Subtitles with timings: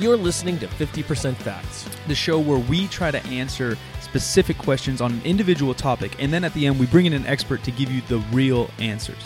[0.00, 1.84] You're listening to 50% Facts.
[2.08, 6.42] the show where we try to answer specific questions on an individual topic, and then
[6.42, 9.22] at the end, we bring in an expert to give you the real answers.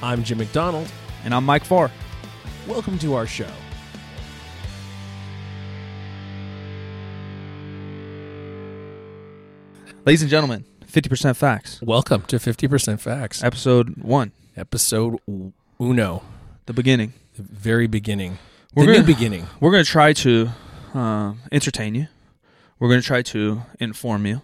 [0.00, 0.90] I'm Jim McDonald.
[1.24, 1.90] And I'm Mike Farr.
[2.68, 3.50] Welcome to our show.
[10.04, 15.18] Ladies and gentlemen, 50% Facts, Welcome to 50% Facts, episode one, episode
[15.80, 16.22] uno,
[16.66, 17.12] the beginning.
[17.36, 18.38] the very beginning,
[18.74, 19.46] We're the gonna- new beginning.
[19.60, 20.48] We're going to try to
[20.94, 22.08] uh, entertain you,
[22.78, 24.40] we're going to try to inform you.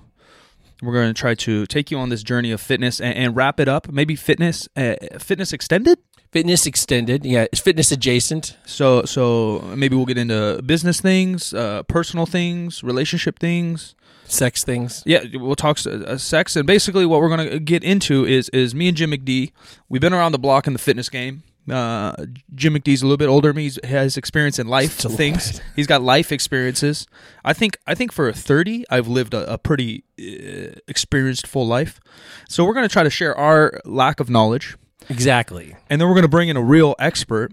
[0.80, 3.59] We're going to try to take you on this journey of fitness and, and wrap
[3.59, 3.91] it up.
[3.91, 5.98] Maybe fitness, uh, fitness extended.
[6.30, 8.56] Fitness extended, yeah, it's fitness adjacent.
[8.66, 13.95] So, so maybe we'll get into business things, uh, personal things, relationship things.
[14.27, 15.02] Sex things.
[15.06, 18.88] Yeah, we'll talk uh, sex, and basically what we're gonna get into is is me
[18.88, 19.52] and Jim McD.
[19.88, 21.45] We've been around the block in the fitness game.
[21.70, 22.14] Uh,
[22.55, 23.69] Jim McD's a little bit older than me.
[23.70, 25.61] He has experience in life a things.
[25.77, 27.06] He's got life experiences.
[27.44, 31.66] I think I think for a thirty, I've lived a, a pretty uh, experienced full
[31.66, 32.00] life.
[32.48, 34.77] So we're gonna try to share our lack of knowledge,
[35.08, 35.77] Exactly.
[35.91, 37.52] and then we're gonna bring in a real expert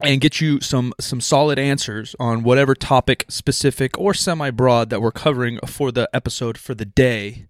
[0.00, 5.00] and get you some some solid answers on whatever topic specific or semi broad that
[5.00, 7.46] we're covering for the episode for the day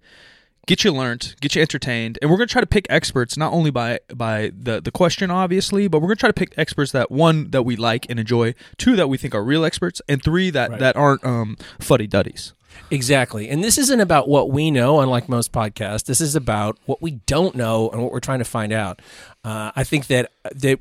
[0.66, 3.52] get you learned get you entertained and we're going to try to pick experts not
[3.52, 6.92] only by by the the question obviously but we're going to try to pick experts
[6.92, 10.22] that one that we like and enjoy two that we think are real experts and
[10.22, 10.80] three that Right.
[10.80, 12.52] that aren't um fuddy duddies
[12.90, 13.48] Exactly.
[13.48, 16.04] And this isn't about what we know, unlike most podcasts.
[16.06, 19.00] This is about what we don't know and what we're trying to find out.
[19.44, 20.80] Uh, I think that that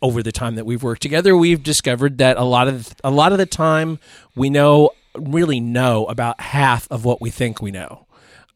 [0.00, 3.32] over the time that we've worked together, we've discovered that a lot of a lot
[3.32, 3.98] of the time
[4.34, 8.06] we know really know about half of what we think we know.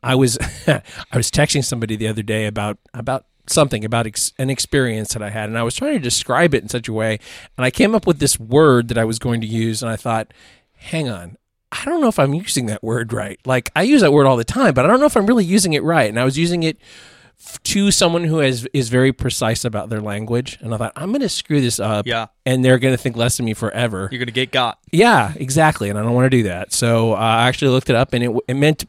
[0.06, 0.82] I was I
[1.16, 5.30] was texting somebody the other day about about something about ex- an experience that I
[5.30, 7.18] had, and I was trying to describe it in such a way,
[7.56, 9.96] and I came up with this word that I was going to use, and I
[9.96, 10.32] thought,
[10.76, 11.36] hang on.
[11.72, 13.38] I don't know if I'm using that word right.
[13.44, 15.44] Like I use that word all the time, but I don't know if I'm really
[15.44, 16.08] using it right.
[16.08, 16.78] And I was using it
[17.38, 21.10] f- to someone who is is very precise about their language, and I thought I'm
[21.10, 22.26] going to screw this up, Yeah.
[22.46, 24.08] and they're going to think less of me forever.
[24.10, 26.72] you're going to get got Yeah, exactly, and I don't want to do that.
[26.72, 28.84] So uh, I actually looked it up, and it, w- it meant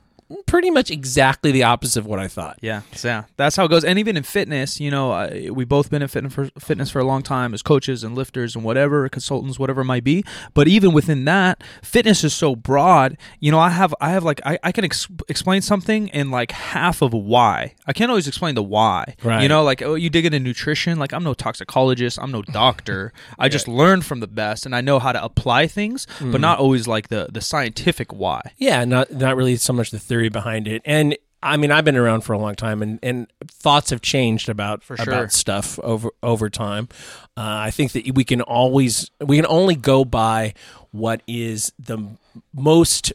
[0.45, 2.57] pretty much exactly the opposite of what I thought.
[2.61, 3.83] Yeah, so yeah, that's how it goes.
[3.83, 6.99] And even in fitness, you know, uh, we both been in fitness for, fitness for
[6.99, 10.23] a long time as coaches and lifters and whatever consultants, whatever it might be.
[10.53, 13.17] But even within that, fitness is so broad.
[13.39, 16.51] You know, I have I have like I, I can ex- explain something in like
[16.51, 17.75] half of why.
[17.85, 19.15] I can't always explain the why.
[19.23, 19.41] Right.
[19.41, 20.99] You know, like oh, you dig into nutrition.
[20.99, 22.19] Like I'm no toxicologist.
[22.21, 23.13] I'm no doctor.
[23.39, 26.59] I just learn from the best, and I know how to apply things, but not
[26.59, 28.41] always like the the scientific why.
[28.57, 30.81] Yeah, not not really so much the theory behind it.
[30.85, 34.49] And I mean, I've been around for a long time, and, and thoughts have changed
[34.49, 35.13] about For sure.
[35.13, 36.89] about stuff over over time.
[37.37, 40.53] Uh, I think that we can always we can only go by
[40.91, 41.99] what is the
[42.53, 43.13] most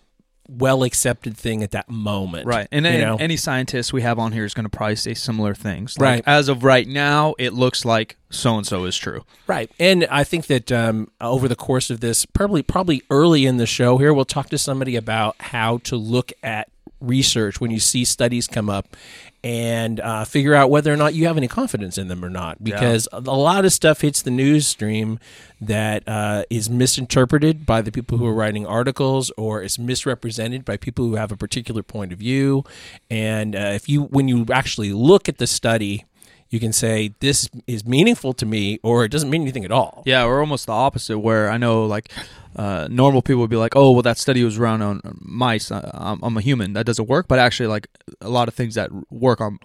[0.49, 2.47] well accepted thing at that moment.
[2.47, 2.69] Right.
[2.71, 3.17] And, and know?
[3.19, 5.99] any scientist we have on here is going to probably say similar things.
[5.99, 6.25] Like, Right.
[6.27, 9.25] As of right now, it looks like so and so is true.
[9.47, 13.57] Right, and I think that um, over the course of this, probably probably early in
[13.57, 16.69] the show here, we'll talk to somebody about how to look at
[17.03, 18.97] research when you see studies come up,
[19.45, 22.63] and uh, figure out whether or not you have any confidence in them or not.
[22.63, 25.19] Because a lot of stuff hits the news stream
[25.61, 30.77] that uh, is misinterpreted by the people who are writing articles, or is misrepresented by
[30.77, 32.65] people who have a particular point of view.
[33.11, 36.05] And uh, if you, when you actually look at the study
[36.53, 40.03] you can say this is meaningful to me or it doesn't mean anything at all.
[40.05, 41.19] Yeah, we're almost the opposite.
[41.19, 42.13] Where I know, like,
[42.55, 45.73] uh, normal people would be like, "Oh, well, that study was run on mice.
[45.73, 45.81] I,
[46.23, 46.75] I'm a human.
[46.75, 47.89] That doesn't work." But actually, like,
[48.21, 49.59] a lot of things that work on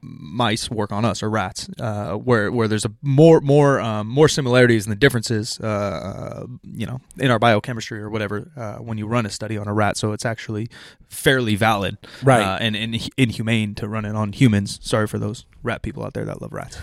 [0.00, 1.68] mice work on us or rats.
[1.78, 5.60] Uh, where where there's a more more um, more similarities than the differences.
[5.60, 8.50] Uh, you know, in our biochemistry or whatever.
[8.56, 10.68] Uh, when you run a study on a rat, so it's actually
[11.08, 12.42] fairly valid, Right.
[12.42, 14.78] Uh, and, and inhumane to run it on humans.
[14.82, 16.78] Sorry for those rat people out there that love rats.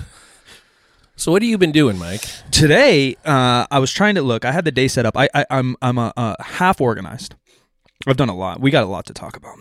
[1.15, 2.23] So what have you been doing, Mike?
[2.51, 4.43] today uh, I was trying to look.
[4.45, 5.15] I had the day set up.
[5.17, 7.35] I, I I'm I'm a, a half organized.
[8.07, 8.59] I've done a lot.
[8.59, 9.57] We got a lot to talk about.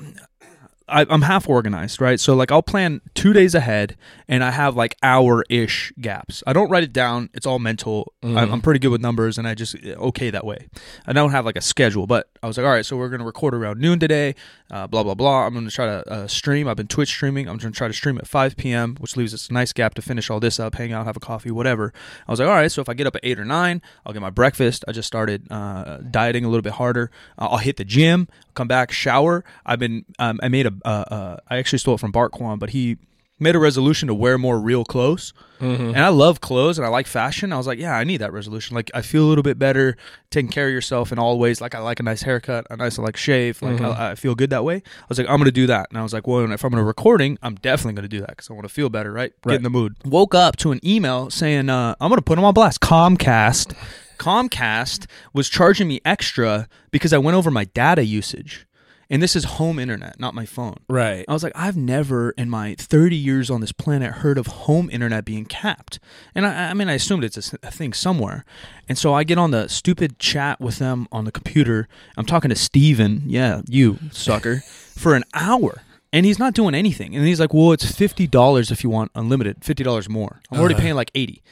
[0.91, 2.19] I, I'm half organized, right?
[2.19, 3.97] So like I'll plan two days ahead,
[4.29, 6.43] and I have like hour ish gaps.
[6.47, 8.13] I don't write it down; it's all mental.
[8.23, 10.69] I'm, I'm pretty good with numbers, and I just okay that way.
[11.07, 13.25] I don't have like a schedule, but I was like, all right, so we're gonna
[13.25, 14.35] record around noon today.
[14.71, 15.47] Uh, blah blah blah.
[15.47, 16.69] I'm gonna try to uh, stream.
[16.69, 17.49] I've been Twitch streaming.
[17.49, 20.03] I'm gonna try to stream at 5 p.m., which leaves us a nice gap to
[20.03, 21.93] finish all this up, hang out, have a coffee, whatever.
[22.27, 24.13] I was like, all right, so if I get up at eight or nine, I'll
[24.13, 24.85] get my breakfast.
[24.89, 27.11] I just started uh, dieting a little bit harder.
[27.39, 29.45] Uh, I'll hit the gym, come back, shower.
[29.67, 32.59] I've been um, I made a uh, uh, I actually stole it from Bart Kwan,
[32.59, 32.97] but he
[33.43, 35.33] made a resolution to wear more real clothes.
[35.61, 37.53] And I love clothes and I like fashion.
[37.53, 38.75] I was like, yeah, I need that resolution.
[38.75, 39.97] Like, I feel a little bit better
[40.31, 41.61] taking care of yourself in all ways.
[41.61, 43.61] Like, I like a nice haircut, a nice like shave.
[43.61, 44.77] Like, I, I feel good that way.
[44.77, 45.89] I was like, I'm gonna do that.
[45.91, 48.49] And I was like, well, if I'm gonna recording, I'm definitely gonna do that because
[48.49, 49.33] I want to feel better, right?
[49.53, 49.97] Get in the mood.
[50.07, 52.81] Woke up to an email saying, uh, I'm gonna put them on blast.
[52.81, 53.75] Comcast.
[54.21, 58.67] Comcast was charging me extra because I went over my data usage.
[59.13, 60.77] And this is home internet, not my phone.
[60.89, 61.25] Right.
[61.27, 64.89] I was like, I've never in my 30 years on this planet heard of home
[64.89, 65.99] internet being capped.
[66.33, 68.45] And I, I mean, I assumed it's a thing somewhere.
[68.89, 71.89] And so I get on the stupid chat with them on the computer.
[72.17, 74.61] I'm talking to Steven, yeah, you sucker,
[74.97, 75.83] for an hour.
[76.13, 77.17] And he's not doing anything.
[77.17, 80.41] And he's like, well, it's $50 if you want unlimited, $50 more.
[80.53, 80.83] I'm already Uh-huh.
[80.83, 81.43] paying like 80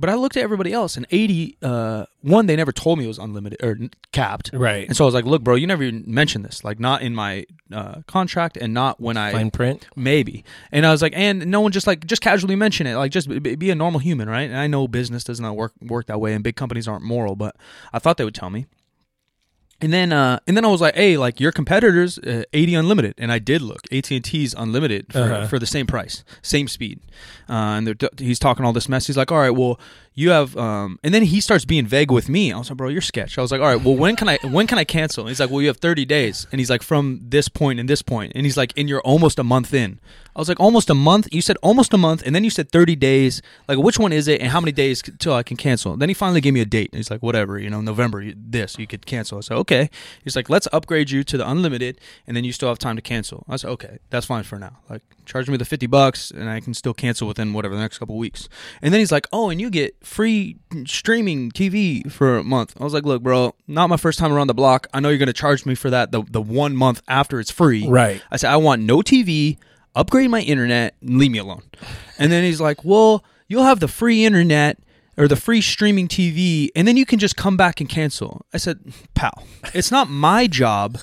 [0.00, 3.08] But I looked at everybody else, and 80, uh, one, they never told me it
[3.08, 3.78] was unlimited or
[4.12, 4.50] capped.
[4.54, 4.88] Right.
[4.88, 6.64] And so I was like, look, bro, you never even mentioned this.
[6.64, 9.32] Like, not in my uh, contract and not when I.
[9.32, 9.86] Fine print.
[9.94, 10.42] Maybe.
[10.72, 12.96] And I was like, and no one just like, just casually mention it.
[12.96, 14.48] Like, just be, be a normal human, right?
[14.48, 17.36] And I know business does not work work that way and big companies aren't moral,
[17.36, 17.56] but
[17.92, 18.66] I thought they would tell me.
[19.82, 23.14] And then, uh, and then I was like, "Hey, like your competitors, uh, eighty unlimited."
[23.18, 25.46] And I did look, AT and T's unlimited for, Uh-huh.
[25.46, 27.00] for the same price, same speed.
[27.48, 29.06] Uh, and they're, he's talking all this mess.
[29.06, 29.80] He's like, "All right, well,
[30.14, 32.52] you have," um, and then he starts being vague with me.
[32.52, 34.38] I was like, "Bro, you're sketch." I was like, "All right, well, when can I
[34.42, 36.82] when can I cancel?" And he's like, "Well, you have thirty days." And he's like,
[36.82, 39.98] "From this point and this point," and he's like, "And you're almost a month in."
[40.36, 42.70] I was like, "Almost a month?" You said almost a month, and then you said
[42.70, 43.40] thirty days.
[43.68, 45.96] Like, which one is it, and how many days till I can cancel?
[45.96, 46.90] Then he finally gave me a date.
[46.92, 49.69] And he's like, "Whatever, you know, November, this you could cancel." I said, "Okay."
[50.24, 53.02] He's like, "Let's upgrade you to the unlimited, and then you still have time to
[53.02, 54.78] cancel." I said, "Okay, that's fine for now.
[54.88, 57.98] Like, charge me the fifty bucks, and I can still cancel within whatever the next
[57.98, 58.48] couple weeks."
[58.82, 60.56] And then he's like, "Oh, and you get free
[60.86, 64.48] streaming TV for a month." I was like, "Look, bro, not my first time around
[64.48, 64.86] the block.
[64.92, 67.86] I know you're gonna charge me for that the the one month after it's free."
[67.88, 68.22] Right.
[68.30, 69.58] I said, I want no TV,
[69.94, 71.62] upgrade my internet, and leave me alone.
[72.18, 74.78] And then he's like, Well, you'll have the free internet
[75.20, 78.44] or the free streaming TV, and then you can just come back and cancel.
[78.54, 78.80] I said,
[79.14, 79.44] Pal,
[79.74, 80.98] it's not my job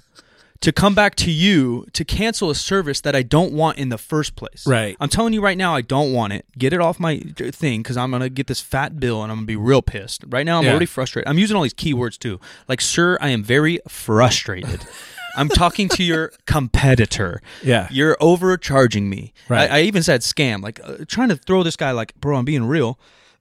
[0.60, 3.98] to come back to you to cancel a service that I don't want in the
[4.00, 4.66] first place.
[4.66, 4.98] Right.
[5.00, 6.46] I'm telling you right now, I don't want it.
[6.58, 9.46] Get it off my thing because I'm gonna get this fat bill and I'm gonna
[9.46, 10.24] be real pissed.
[10.28, 10.72] Right now, I'm Yeah.
[10.72, 11.30] already frustrated.
[11.30, 12.40] I'm using all these keywords too.
[12.68, 14.84] Like, sir, I am very frustrated.
[15.38, 17.44] I'm talking to your competitor.
[17.62, 17.88] Yeah.
[17.92, 19.34] You're overcharging me.
[19.50, 19.70] Right.
[19.70, 22.46] I, I even said scam, like uh, trying to throw this guy like, bro, I'm
[22.46, 22.98] being real.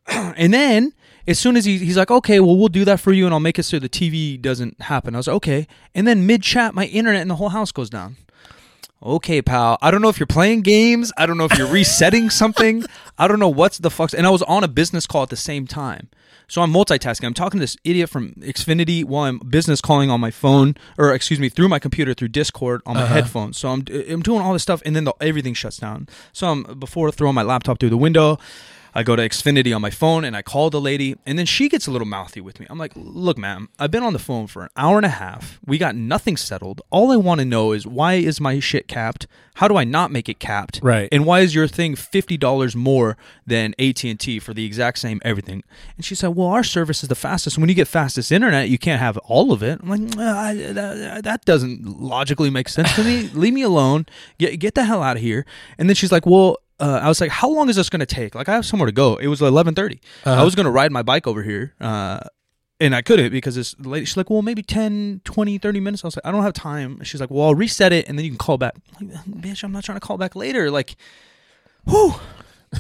[0.37, 0.93] and then
[1.27, 3.41] as soon as he, he's like, okay, well, we'll do that for you, and I'll
[3.41, 5.15] make it so the TV doesn't happen.
[5.15, 5.67] I was like, okay.
[5.95, 8.17] And then mid chat, my internet in the whole house goes down.
[9.03, 9.77] Okay, pal.
[9.83, 11.13] I don't know if you're playing games.
[11.19, 12.85] I don't know if you're resetting something.
[13.19, 14.13] I don't know what's the fuck.
[14.15, 16.09] And I was on a business call at the same time.
[16.49, 17.25] So I'm multitasking.
[17.25, 21.13] I'm talking to this idiot from Xfinity while I'm business calling on my phone, or
[21.13, 23.15] excuse me, through my computer through Discord on my uh-huh.
[23.15, 23.59] headphones.
[23.59, 26.09] So I'm I'm doing all this stuff, and then the, everything shuts down.
[26.33, 28.39] So I'm before throwing my laptop through the window.
[28.97, 31.69] I go to Xfinity on my phone and I call the lady, and then she
[31.69, 32.67] gets a little mouthy with me.
[32.71, 35.61] I'm like, "Look, ma'am, I've been on the phone for an hour and a half.
[35.67, 36.81] We got nothing settled.
[36.91, 39.27] All I want to know is why is my shit capped?
[39.57, 40.81] How do I not make it capped?
[40.83, 41.09] Right.
[41.13, 43.17] And why is your thing fifty dollars more
[43.47, 45.63] than AT and T for the exact same everything?"
[45.97, 47.59] And she said, "Well, our service is the fastest.
[47.59, 50.55] When you get fastest internet, you can't have all of it." I'm like, "Nah, I-
[50.55, 53.29] that, "That doesn't logically make sense to me.
[53.35, 54.07] Leave me alone.
[54.39, 55.45] Get get the hell out of here."
[55.77, 58.07] And then she's like, "Well." Uh, I was like, "How long is this going to
[58.07, 59.17] take?" Like, I have somewhere to go.
[59.17, 59.75] It was eleven
[60.25, 62.21] I was going to ride my bike over here, uh,
[62.81, 64.05] and I couldn't because this lady.
[64.05, 67.03] She's like, "Well, maybe 10, 20, 30 minutes." I was like, "I don't have time."
[67.03, 69.63] She's like, "Well, I'll reset it, and then you can call back." I'm like, bitch,
[69.65, 70.71] I'm not trying to call back later.
[70.71, 70.97] Like,
[71.87, 72.15] whew.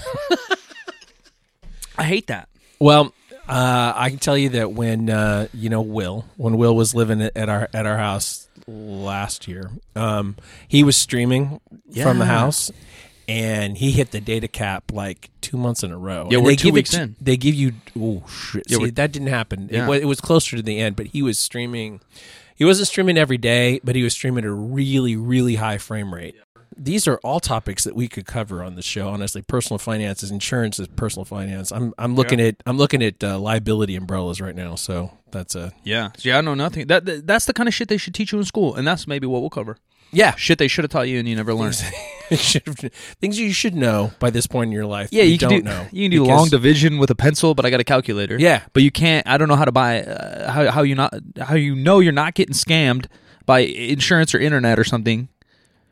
[1.98, 2.48] I hate that.
[2.78, 3.14] Well,
[3.48, 7.22] uh, I can tell you that when uh, you know Will, when Will was living
[7.22, 10.36] at our at our house last year, um,
[10.68, 11.60] he was streaming
[12.02, 12.70] from the house,
[13.28, 16.28] and he hit the data cap like two months in a row.
[16.30, 17.16] Yeah, And we're they two give weeks to- in.
[17.20, 18.64] They give you oh shit.
[18.68, 19.68] Yeah, See, that didn't happen.
[19.70, 19.88] It, Yeah.
[19.88, 22.00] wa- it was closer to the end, but he was streaming.
[22.54, 26.14] He wasn't streaming every day, but he was streaming at a really really high frame
[26.14, 26.34] rate.
[26.78, 29.08] These are all topics that we could cover on the show.
[29.08, 31.72] Honestly, personal finances, insurance is personal finance.
[31.72, 34.74] I'm I'm looking at I'm looking at uh, liability umbrellas right now.
[34.74, 36.86] So that's a Yeah, yeah, I know nothing.
[36.88, 39.06] That, that that's the kind of shit they should teach you in school, and that's
[39.06, 39.78] maybe what we'll cover.
[40.12, 40.34] Yeah.
[40.36, 41.76] Shit they should have taught you and you never learned.
[42.30, 45.08] things you should know by this point in your life.
[45.12, 45.86] Yeah, you, can don't do know.
[45.92, 48.36] you can do because- long division with a pencil, but I got a calculator.
[48.38, 48.62] Yeah.
[48.72, 49.26] but you can't.
[49.26, 50.02] I don't know how to buy.
[50.02, 53.06] Uh, how how you not how you know you're not getting scammed
[53.44, 55.28] by insurance or internet or something.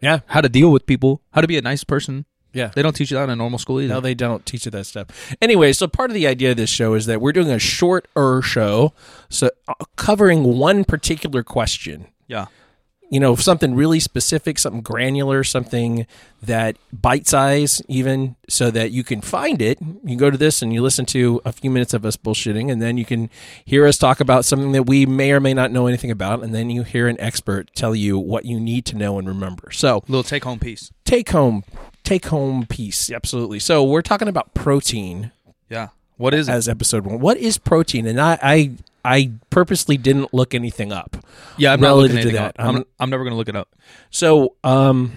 [0.01, 1.23] Yeah, How to deal with people.
[1.33, 2.27] How to be a nice person.
[2.53, 2.69] yeah.
[2.75, 3.95] They don't teach you that in normal school either.
[3.95, 5.07] No, they don't teach you that stuff.
[5.41, 8.43] Anyway, so part of the idea of this show is that we're doing a shorter
[8.43, 8.93] show,
[9.31, 12.09] so uh, covering one particular question.
[12.27, 12.47] yeah.
[13.15, 16.05] You know, something really specific, something granular, something
[16.43, 19.79] that bite size, even so that you can find it.
[20.03, 22.83] You go to this and you listen to a few minutes of us bullshitting, and
[22.83, 23.31] then you can
[23.65, 26.53] hear us talk about something that we may or may not know anything about, and
[26.53, 29.71] then you hear an expert tell you what you need to know and remember.
[29.71, 30.91] So, Little take home piece.
[31.05, 31.63] take home,
[32.03, 33.61] take home piece, absolutely.
[33.61, 35.31] So, we're talking about protein
[35.71, 35.91] Yeah.
[36.17, 36.53] What is it?
[36.53, 37.21] as episode one.
[37.21, 38.07] What is protein?
[38.09, 38.71] And I, I,
[39.05, 41.17] I purposely didn't look anything up.
[41.59, 42.57] Yeah, I'm not looking to that.
[42.59, 43.75] I'm, I'm- I'm never going to look it up.
[44.11, 45.13] So, um,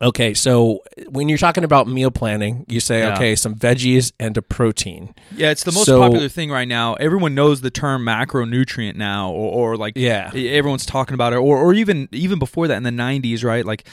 [0.00, 3.14] okay, so when you're talking about meal planning, you say, Yeah.
[3.14, 5.14] okay, some veggies and a protein.
[5.34, 6.94] Yeah, it's the most So- popular thing right now.
[6.94, 10.30] Everyone knows the term macronutrient now, or, or like Yeah.
[10.34, 13.64] everyone's talking about it, or or even even before that in the '90s, right?
[13.64, 13.86] Like.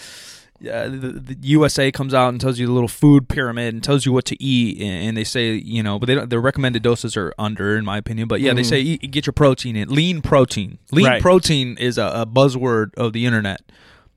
[0.71, 4.05] Uh, the, the USA comes out and tells you the little food pyramid and tells
[4.05, 6.81] you what to eat, and, and they say you know, but they don't, their recommended
[6.83, 8.27] doses are under, in my opinion.
[8.27, 8.69] But yeah, they Mhm.
[8.69, 9.89] say eat, get your protein in.
[9.89, 10.77] Lean protein.
[10.91, 11.21] Lean Right.
[11.21, 13.61] protein is a, a buzzword of the internet.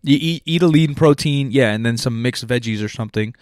[0.02, 3.34] You eat, eat a lean protein, yeah, and then some mixed veggies or something.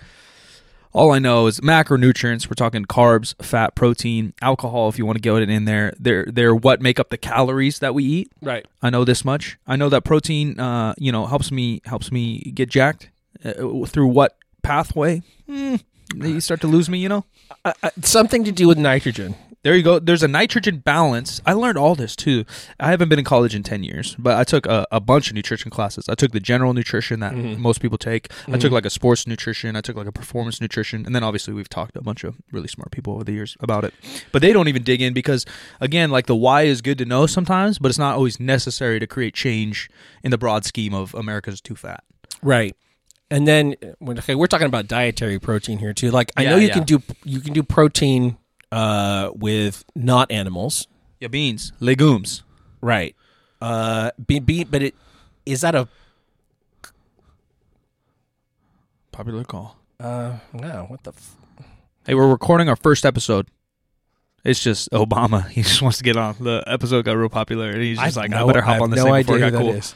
[0.94, 2.48] All I know is macronutrients.
[2.48, 4.88] We're talking carbs, fat, protein, alcohol.
[4.88, 7.80] If you want to get it in there, they're they're what make up the calories
[7.80, 8.32] that we eat.
[8.40, 8.64] Right.
[8.80, 9.58] I know this much.
[9.66, 13.10] I know that protein, uh, you know, helps me helps me get jacked.
[13.44, 15.22] Uh, through what pathway?
[15.46, 15.76] Hmm,
[16.14, 17.00] you start to lose me.
[17.00, 17.24] You know.
[17.64, 19.34] Uh, uh, something to do with nitrogen.
[19.64, 19.98] There you go.
[19.98, 21.40] There's a nitrogen balance.
[21.46, 22.44] I learned all this too.
[22.78, 25.34] I haven't been in college in 10 years, but I took a, a bunch of
[25.34, 26.06] nutrition classes.
[26.08, 27.56] I took the general nutrition that Mhm.
[27.58, 28.30] most people take.
[28.46, 29.74] I took like a sports nutrition.
[29.74, 31.06] I took like a performance nutrition.
[31.06, 33.56] And then obviously we've talked to a bunch of really smart people over the years
[33.58, 33.94] about it.
[34.32, 35.46] But they don't even dig in because,
[35.80, 39.06] again, like the why is good to know sometimes, but it's not always necessary to
[39.06, 39.88] create change
[40.22, 42.04] in the broad scheme of America's too fat.
[42.42, 42.76] Right.
[43.30, 43.74] And then
[44.06, 46.10] okay, we're talking about dietary protein here too.
[46.10, 46.74] Like I Yeah, know you yeah.
[46.74, 48.36] can do you can do protein
[48.74, 50.88] uh, with not animals.
[51.20, 52.42] Yeah, beans, legumes.
[52.80, 53.14] Right.
[53.60, 54.94] Uh, be, be, but it
[55.46, 55.88] is that a
[59.12, 59.76] Popular call.
[60.00, 60.86] uh, no?
[60.88, 61.10] What the?
[61.12, 61.36] F-
[62.06, 63.46] Hey, we're recording our first episode.
[64.44, 65.48] It's just Obama.
[65.54, 66.34] He just wants to get on.
[66.38, 68.82] The episode got real popular, and he's just have like, no- "I better hop have
[68.82, 69.94] on this no thing idea before it who got that cool." is.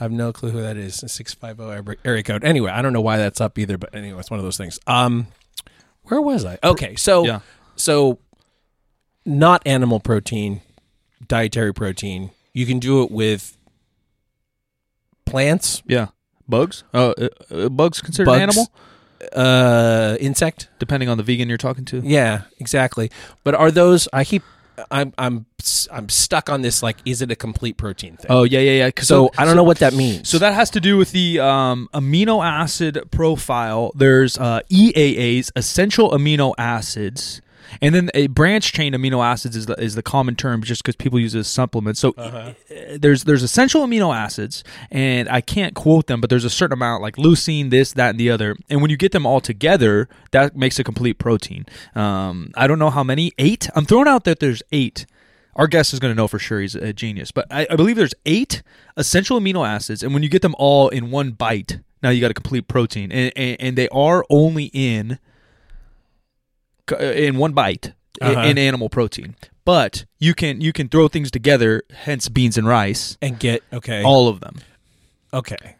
[0.00, 1.04] I have no clue who that is.
[1.06, 2.44] Six five zero area code.
[2.44, 3.76] Anyway, I don't know why that's up either.
[3.76, 4.78] But anyway, it's one of those things.
[4.86, 5.26] Um,
[6.04, 6.58] where was I?
[6.64, 7.40] Okay, so Yeah,
[7.76, 8.18] so
[9.24, 10.60] not animal protein,
[11.26, 12.30] dietary protein.
[12.52, 13.56] You can do it with
[15.24, 16.08] plants, yeah.
[16.48, 16.84] Bugs?
[16.92, 18.72] Uh, uh, uh, bugs considered bugs, an animal,
[19.34, 20.68] uh, insect.
[20.78, 22.00] depending on the vegan you're talking to.
[22.04, 23.10] Yeah, exactly.
[23.44, 24.08] But are those?
[24.12, 24.42] I keep.
[24.90, 25.46] I'm I'm
[25.92, 26.82] I'm stuck on this.
[26.82, 28.26] Like, is it a complete protein thing?
[28.28, 28.90] Oh yeah, yeah, yeah.
[28.90, 30.28] 'Cause so, I don't know what that means.
[30.28, 33.92] So that has to do with the um, amino acid profile.
[33.94, 37.40] There's uh, EAAs, essential amino acids,
[37.80, 40.96] and then a branch chain amino acids is the is the common term just because
[40.96, 42.00] people use it as supplements.
[42.00, 42.36] So Uh-huh.
[42.38, 42.52] uh,
[42.98, 47.02] there's there's essential amino acids, and I can't quote them, but there's a certain amount
[47.02, 48.56] like leucine, this, that, and the other.
[48.68, 51.66] And when you get them all together, that makes a complete protein.
[51.94, 53.32] Um, I don't know how many.
[53.38, 53.68] Eight.
[53.74, 55.06] I'm throwing out that there's eight.
[55.54, 56.60] Our guest is going to know for sure.
[56.60, 58.62] He's a genius, but I, I believe there's eight
[58.96, 62.30] essential amino acids, and when you get them all in one bite, now you got
[62.30, 65.18] a complete protein, and and, and they are only in
[67.00, 68.40] in one bite Uh-huh.
[68.42, 69.34] in animal protein.
[69.64, 74.02] But you can you can throw things together, hence beans and rice, and get okay.
[74.02, 74.56] all of them.
[75.32, 75.76] Okay.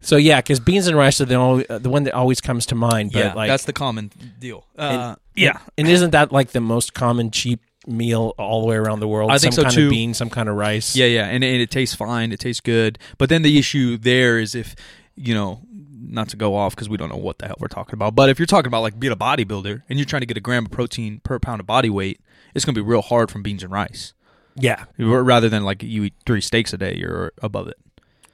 [0.00, 2.66] So yeah, because beans and rice are the only, uh, the one that always comes
[2.66, 3.12] to mind.
[3.12, 4.66] But yeah, like, that's the common deal.
[4.78, 8.76] Uh, And- yeah, and isn't that like the most common cheap meal all the way
[8.76, 9.30] around the world?
[9.32, 9.84] I think some so, kind too.
[9.86, 10.94] Of bean, some kind of rice.
[10.94, 12.32] yeah, yeah, and, and it tastes fine.
[12.32, 12.98] It tastes good.
[13.18, 14.76] But then the issue there is if
[15.16, 15.60] you know.
[16.06, 18.14] Not to go off because we don't know what the hell we're talking about.
[18.14, 20.40] But if you're talking about like being a bodybuilder and you're trying to get a
[20.40, 22.20] gram of protein per pound of body weight,
[22.54, 24.12] it's going to be real hard from beans and rice.
[24.56, 24.84] Yeah.
[24.98, 27.76] Rather than like you eat three steaks a day, you're above it.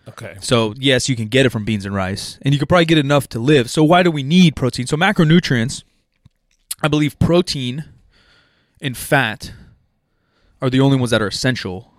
[0.09, 0.37] Okay.
[0.41, 2.99] So yes, you can get it from beans and rice, and you could probably get
[2.99, 3.71] enough to live.
[3.71, 4.87] So why do we need protein?
[4.87, 5.85] So macronutrients,
[6.83, 7.85] I believe protein
[8.81, 9.53] and fat
[10.61, 11.93] are the only ones that are essential.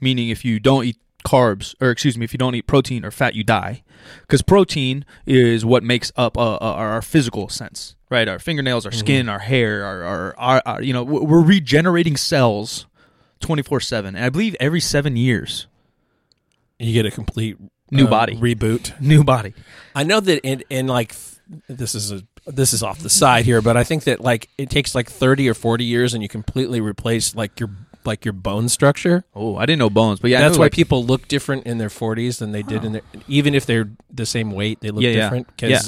[0.00, 3.10] Meaning, if you don't eat carbs, or excuse me, if you don't eat protein or
[3.10, 3.82] fat, you die.
[4.22, 8.28] Because protein is what makes up uh, uh, our physical sense, right?
[8.28, 12.86] Our fingernails, our skin, our hair, our, our, our, our you know, we're regenerating cells
[13.40, 15.66] twenty four seven, and I believe every seven years,
[16.78, 17.56] You get a complete
[17.90, 18.36] New uh, body.
[18.36, 18.98] reboot.
[19.00, 19.54] new body.
[19.94, 21.14] I know that in in like
[21.68, 24.68] this is a this is off the side here, but I think that like it
[24.70, 27.70] takes like thirty or forty years, and you completely replace like your
[28.06, 29.24] like your bone structure.
[29.34, 31.66] Oh, I didn't know bones, but yeah, I That's knew, why like, people look different
[31.66, 34.90] in their forties than they did in their even if they're the same weight, they
[34.90, 35.16] look Yeah, yeah.
[35.22, 35.80] different Yeah.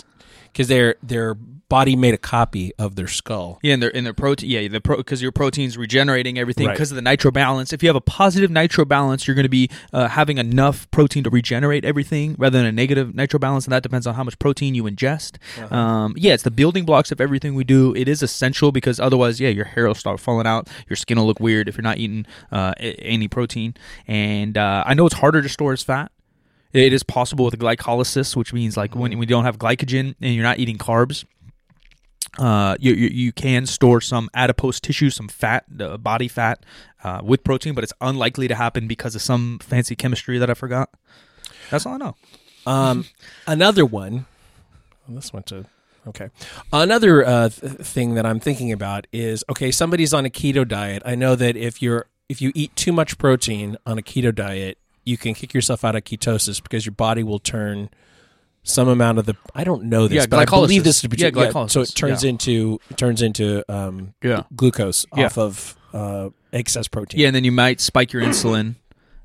[0.52, 1.36] because their their
[1.68, 3.58] body made a copy of their skull.
[3.62, 4.48] Yeah, and their and their protein.
[4.50, 6.74] Yeah, the pro because your protein's regenerating everything Right.
[6.74, 7.72] because of the nitro balance.
[7.72, 11.24] If you have a positive nitro balance, you're going to be uh, having enough protein
[11.24, 14.38] to regenerate everything, rather than a negative nitro balance, and that depends on how much
[14.38, 15.38] protein you ingest.
[15.72, 17.94] Um, yeah, it's the building blocks of everything we do.
[17.94, 21.26] It is essential because otherwise, yeah, your hair will start falling out, your skin will
[21.26, 23.74] look weird if you're not eating uh, any protein.
[24.06, 26.12] And uh, I know it's harder to store as fat.
[26.72, 30.34] It is possible with glycolysis, which means like when, when you don't have glycogen and
[30.34, 31.24] you're not eating carbs,
[32.38, 36.64] uh, you, you you can store some adipose tissue, some fat, uh, body fat,
[37.04, 40.54] uh, with protein, but it's unlikely to happen because of some fancy chemistry that I
[40.54, 40.90] forgot.
[41.70, 42.16] That's all I know.
[42.66, 43.04] Um,
[43.46, 44.26] another one.
[45.06, 45.66] well, this went to
[46.06, 46.30] okay.
[46.72, 49.70] Another uh, th- thing that I'm thinking about is okay.
[49.70, 51.02] Somebody's on a keto diet.
[51.06, 54.78] I know that if you're if you eat too much protein on a keto diet,
[55.04, 57.88] you can kick yourself out of ketosis because your body will turn
[58.66, 61.16] some amount of the I don't know this, Yeah, but I believe this to be
[61.16, 62.30] Yeah, so it turns Yeah.
[62.30, 64.42] into it turns into um, Yeah.
[64.54, 67.20] glucose off of uh, excess protein.
[67.20, 68.74] Yeah, and then you might spike your insulin,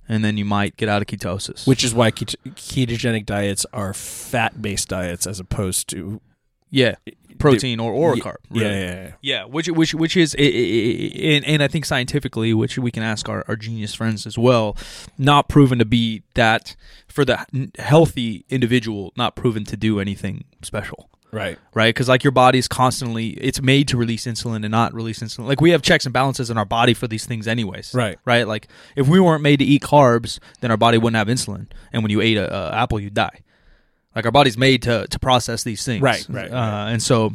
[0.07, 1.67] and then you might get out of ketosis.
[1.67, 6.21] Which is why ket- ketogenic diets are fat-based diets as opposed to
[6.69, 6.95] yeah,
[7.41, 8.35] protein or or a Yeah, carb.
[8.51, 8.79] Yeah, really.
[8.79, 9.11] yeah, yeah.
[9.21, 12.91] Yeah, which which which is, i- i- i- and, and I think scientifically, which we
[12.91, 14.77] can ask our, our genius friends as well,
[15.17, 16.75] not proven to be that
[17.07, 17.45] for the
[17.77, 21.09] healthy individual, not proven to do anything special.
[21.33, 21.57] Right.
[21.73, 21.95] right?
[21.95, 25.47] Because like your body's constantly, it's made to release insulin and not release insulin.
[25.47, 27.93] Like we have checks and balances in our body for these things, anyways.
[27.93, 28.17] Right.
[28.25, 28.45] Right.
[28.45, 28.67] Like
[28.97, 32.11] if we weren't made to eat carbs, then our body wouldn't have insulin, and when
[32.11, 33.39] you ate a, a apple, you'd die.
[34.15, 36.01] Like our body's made to to process these things.
[36.01, 36.91] Right, right, Uh, right.
[36.91, 37.33] And so.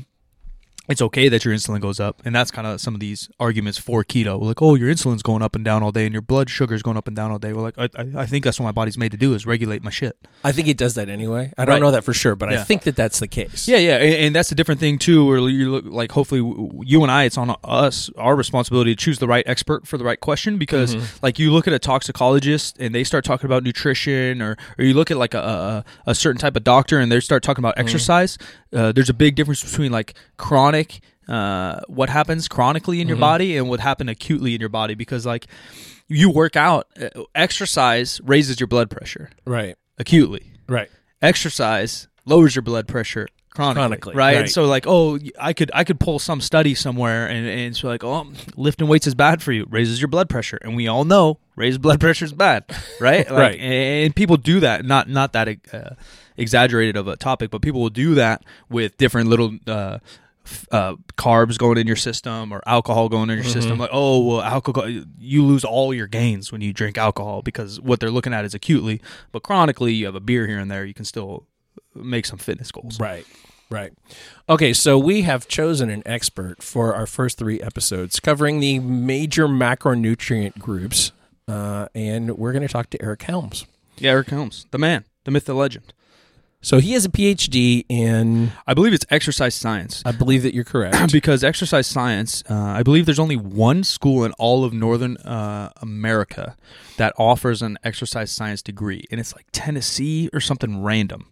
[0.89, 3.77] It's okay that your insulin goes up, and that's kind of some of these arguments
[3.79, 4.41] for keto.
[4.41, 6.97] Like, oh, your insulin's going up and down all day, and your blood sugar's going
[6.97, 7.53] up and down all day.
[7.53, 9.83] We're like, I, I, I think that's what my body's made to do is regulate
[9.83, 10.17] my shit.
[10.45, 11.53] I think it does that anyway.
[11.59, 11.83] I don't Right.
[11.83, 12.65] know that for sure, but I Yeah.
[12.65, 13.67] think that that's the case.
[13.67, 15.27] Yeah, yeah, and, and that's a different thing too.
[15.27, 18.97] Where you look like, hopefully, w- you and I, it's on us, our responsibility to
[19.05, 20.57] choose the right expert for the right question.
[20.59, 24.85] Because, like, you look at a toxicologist and they start talking about nutrition, or or
[24.85, 27.63] you look at like a a, a certain type of doctor and they start talking
[27.63, 28.39] about exercise.
[28.73, 30.76] Uh, there's a big difference between like chronic,
[31.29, 34.95] uh, what happens chronically in your body, and what happened acutely in your body.
[34.95, 35.47] Because like,
[36.09, 39.75] you work out, uh, exercise raises your blood pressure Right.
[39.99, 40.89] acutely Right.
[41.23, 44.35] exercise lowers your blood pressure chronically, Chronically, right?
[44.35, 44.37] right.
[44.43, 47.83] And so like, oh, I could I could pull some study somewhere and and it's
[47.83, 51.05] like, oh, lifting weights is bad for you, raises your blood pressure, and we all
[51.05, 52.65] know raised blood pressure is bad,
[53.01, 53.27] right?
[53.31, 53.59] Like, Right.
[53.61, 55.91] And people do that, not not that uh,
[56.37, 59.51] exaggerated of a topic, but people will do that with different little.
[59.67, 59.99] Uh,
[60.71, 64.41] uh, carbs going in your system or alcohol going in your system like oh well
[64.43, 68.45] alcohol you lose all your gains when you drink alcohol because what they're looking at
[68.45, 69.01] is acutely
[69.33, 71.47] but chronically you have a beer here and there you can still
[71.95, 73.27] make some fitness goals Right.
[73.69, 73.93] Right.
[74.49, 79.49] Okay, so we have chosen an expert for our first three episodes covering the major
[79.49, 81.11] macronutrient groups,
[81.49, 83.67] uh, and we're going to talk to Eric Helms.
[83.99, 85.93] yeah eric Helms, the man the myth the legend
[86.67, 90.03] So he has a PhD in, i believe it's exercise science.
[90.05, 91.13] I believe that you're correct.
[91.19, 95.71] because exercise science uh, i believe there's only one school in all of northern uh,
[95.81, 96.57] america
[96.97, 101.23] that offers an exercise science degree and it's like tennessee or something random.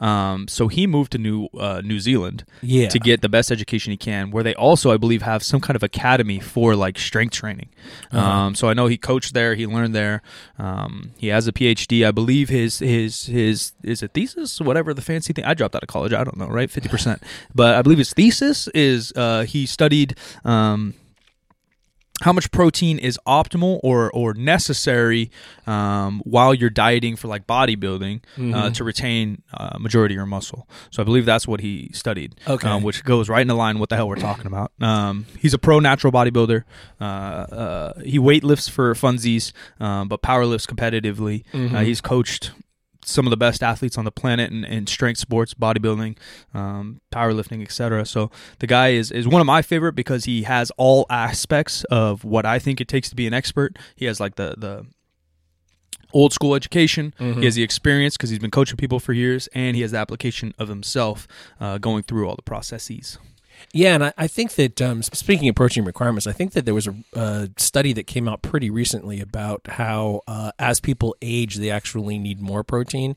[0.00, 2.88] Um, so he moved to new uh, new zealand Yeah.
[2.88, 5.74] to get the best education he can where they also i believe have some kind
[5.74, 7.68] of academy for like strength training.
[8.12, 10.22] Um, so i know he coached there he learned there.
[10.58, 15.02] Um, he has a phd i believe his his his is it thesis whatever the
[15.02, 17.20] fancy thing i dropped out of college i don't know right 50%
[17.54, 20.94] but i believe his thesis is uh, he studied um,
[22.22, 25.30] how much protein is optimal or or necessary
[25.68, 28.20] um, while you're dieting for like bodybuilding
[28.54, 30.68] uh, to retain uh, majority of your muscle.
[30.90, 32.34] So I believe that's what he studied.
[32.48, 32.68] Okay.
[32.68, 34.72] um, which goes right in the line with what the hell we're talking about.
[34.80, 36.64] Um, he's a pro natural bodybuilder.
[37.00, 41.44] Uh, uh, he weight lifts for funsies, um, but power lifts competitively.
[41.54, 42.50] Uh, he's coached
[43.08, 46.16] some of the best athletes on the planet in, in strength sports, bodybuilding,
[46.54, 48.04] um, powerlifting, etc.
[48.04, 52.24] So the guy is, is one of my favorite because he has all aspects of
[52.24, 53.78] what I think it takes to be an expert.
[53.96, 54.86] He has like the the
[56.12, 57.14] old school education.
[57.18, 59.98] He has the experience because he's been coaching people for years, and he has the
[59.98, 61.26] application of himself
[61.60, 63.18] uh, going through all the processes.
[63.72, 66.74] Yeah, and I, I think that um, speaking of protein requirements, I think that there
[66.74, 71.56] was a, a study that came out pretty recently about how uh, as people age,
[71.56, 73.14] they actually need more protein,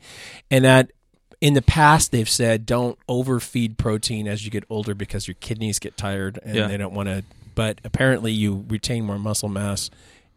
[0.49, 0.91] and that
[1.39, 5.79] in the past they've said don't overfeed protein as you get older because your kidneys
[5.79, 6.67] get tired and Yeah.
[6.67, 7.23] they don't want to.
[7.55, 9.89] But apparently, you retain more muscle mass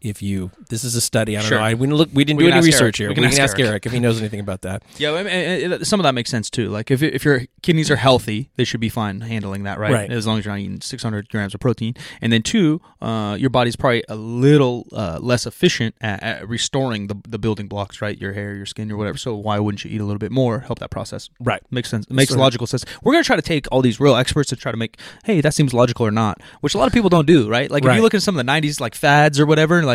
[0.09, 0.51] if you.
[0.69, 1.35] This is a study.
[1.37, 1.57] I don't Sure.
[1.59, 1.63] know.
[1.63, 2.09] I, we didn't look.
[2.13, 2.95] We didn't We do any research Eric.
[2.97, 3.07] here.
[3.07, 3.69] We We can can, ask ask Eric.
[3.69, 4.83] Eric if he knows anything about that.
[4.97, 5.27] Yeah, I mean,
[5.73, 6.69] it- some of that makes sense too.
[6.69, 9.91] Like if if your kidneys are healthy, they should be fine handling that, right?
[9.91, 10.11] Right.
[10.11, 11.93] As long as you're not eating 600 grams of protein.
[12.21, 17.07] And then two, uh, your body's probably a little uh, less efficient at, at restoring
[17.07, 18.17] the the building blocks, right?
[18.19, 19.17] Your hair, your skin, or whatever.
[19.17, 20.59] So why wouldn't you eat a little bit more?
[20.61, 21.29] Help that process.
[21.39, 21.61] Right.
[21.71, 22.05] Makes sense.
[22.07, 22.85] It makes logical sense.
[23.03, 25.53] We're gonna try to take all these real experts to try to make, hey, that
[25.53, 27.69] seems logical or not, which a lot of people don't do, right?
[27.71, 29.94] Like if you look at some of the '90s like fads or whatever, like,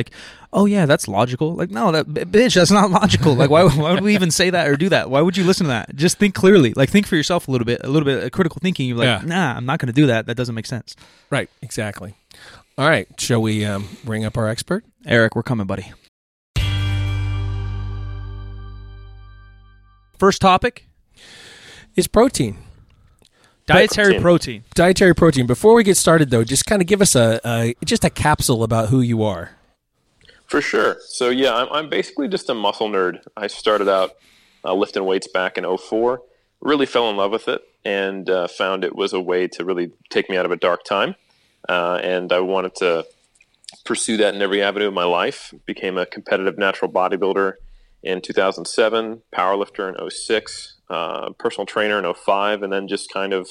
[0.52, 1.54] oh yeah, that's logical.
[1.54, 3.34] Like no, that bitch, that's not logical.
[3.34, 5.10] Like why, why would we even say that or do that?
[5.10, 5.94] Why would you listen to that?
[5.94, 6.72] Just think clearly.
[6.74, 8.88] Like think for yourself a little bit, a little bit of critical thinking.
[8.88, 9.22] You're like, Yeah.
[9.26, 10.26] nah, I'm not gonna do that.
[10.26, 10.96] That doesn't make sense.
[11.30, 11.50] Right.
[11.62, 12.14] Exactly.
[12.78, 13.06] All right.
[13.20, 14.84] Shall we um, bring up our expert?
[15.06, 15.92] Eric, we're coming, buddy.
[20.18, 20.86] First topic:
[21.96, 22.58] is protein.
[23.66, 24.22] dietary Protein.
[24.22, 24.64] protein.
[24.74, 25.46] Dietary protein.
[25.46, 28.62] Before we get started, though, just kind of give us a, a just a capsule
[28.62, 29.52] about who you are.
[30.50, 30.96] For sure.
[31.06, 33.22] So yeah, I'm, I'm basically just a muscle nerd.
[33.36, 34.16] I started out
[34.64, 36.22] uh, lifting weights back in 04.
[36.60, 39.92] Really fell in love with it and uh, found it was a way to really
[40.10, 41.14] take me out of a dark time.
[41.68, 43.06] Uh, and I wanted to
[43.84, 45.54] pursue that in every avenue of my life.
[45.66, 47.52] Became a competitive natural bodybuilder
[48.02, 53.48] in 2007, powerlifter in 06, uh, personal trainer in 05, and then just kind of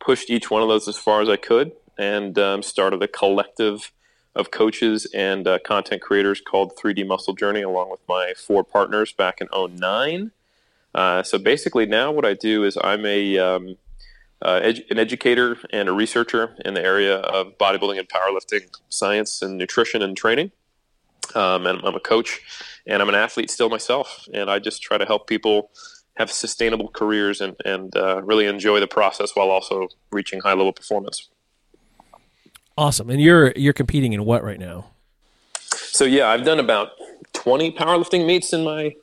[0.00, 3.92] pushed each one of those as far as I could and um, started a collective
[4.36, 9.12] of coaches and uh, content creators called 3D Muscle Journey, along with my four partners
[9.12, 10.30] back in 09.
[10.94, 13.76] Uh, so basically, now what I do is I'm a um,
[14.42, 19.56] uh, an educator and a researcher in the area of bodybuilding and powerlifting science and
[19.56, 20.52] nutrition and training.
[21.34, 22.40] Um, and I'm a coach,
[22.86, 24.28] and I'm an athlete still myself.
[24.32, 25.70] And I just try to help people
[26.16, 30.72] have sustainable careers and, and uh, really enjoy the process while also reaching high level
[30.72, 31.28] performance.
[32.78, 33.10] Awesome.
[33.10, 34.86] And you're you're competing in what right now?
[35.70, 36.90] So yeah, I've done about
[37.32, 38.94] 20 powerlifting meets in my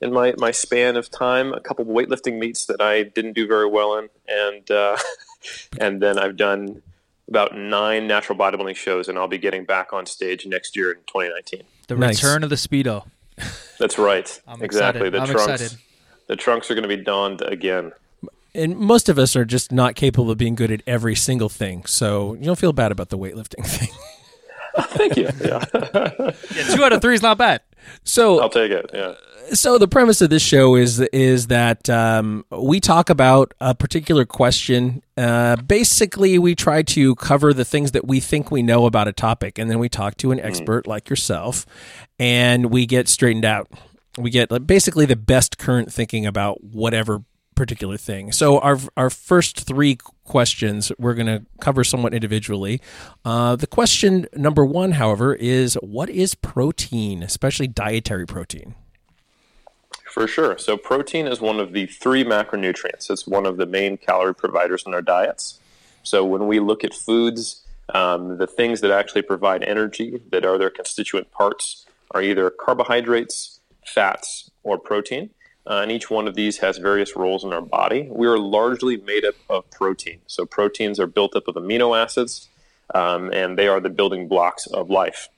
[0.00, 1.52] in my, my span of time.
[1.54, 4.96] A couple of weightlifting meets that I didn't do very well in, and uh,
[5.80, 6.82] and then I've done
[7.28, 10.98] about nine natural bodybuilding shows, and I'll be getting back on stage next year in
[11.06, 11.62] 2019.
[11.88, 12.22] The Nice.
[12.22, 13.06] return of the speedo.
[13.78, 14.26] That's right.
[14.46, 15.08] I'm exactly.
[15.08, 15.12] excited.
[15.14, 15.62] The I'm trunks.
[15.62, 15.78] excited.
[16.26, 17.92] The trunks are going to be donned again.
[18.54, 21.84] And most of us are just not capable of being good at every single thing.
[21.86, 23.88] So you don't feel bad about the weightlifting thing.
[24.76, 25.28] Thank you.
[25.44, 25.64] Yeah,
[26.54, 27.60] Yeah, two out of three is not bad.
[28.04, 28.90] So I'll take it.
[28.94, 29.14] Yeah.
[29.52, 34.24] so the premise of this show is is that um, we talk about a particular
[34.24, 35.02] question.
[35.16, 39.12] Uh, basically, we try to cover the things that we think we know about a
[39.12, 41.66] topic, and then we talk to an expert like yourself,
[42.18, 43.68] and we get straightened out.
[44.16, 48.32] We get like, basically the best current thinking about whatever particular thing.
[48.32, 52.80] So our our first three questions we're going to cover somewhat individually.
[53.24, 58.74] Uh, the question number one, however, is what is protein, especially dietary protein?
[60.12, 60.58] For sure.
[60.58, 63.10] So, protein is one of the three macronutrients.
[63.10, 65.58] It's one of the main calorie providers in our diets.
[66.02, 67.62] So, when we look at foods,
[67.94, 73.60] um, the things that actually provide energy that are their constituent parts are either carbohydrates,
[73.86, 75.30] fats, or protein.
[75.66, 78.08] Uh, and each one of these has various roles in our body.
[78.10, 80.20] We are largely made up of protein.
[80.26, 82.48] So, proteins are built up of amino acids,
[82.94, 85.28] um, and they are the building blocks of life.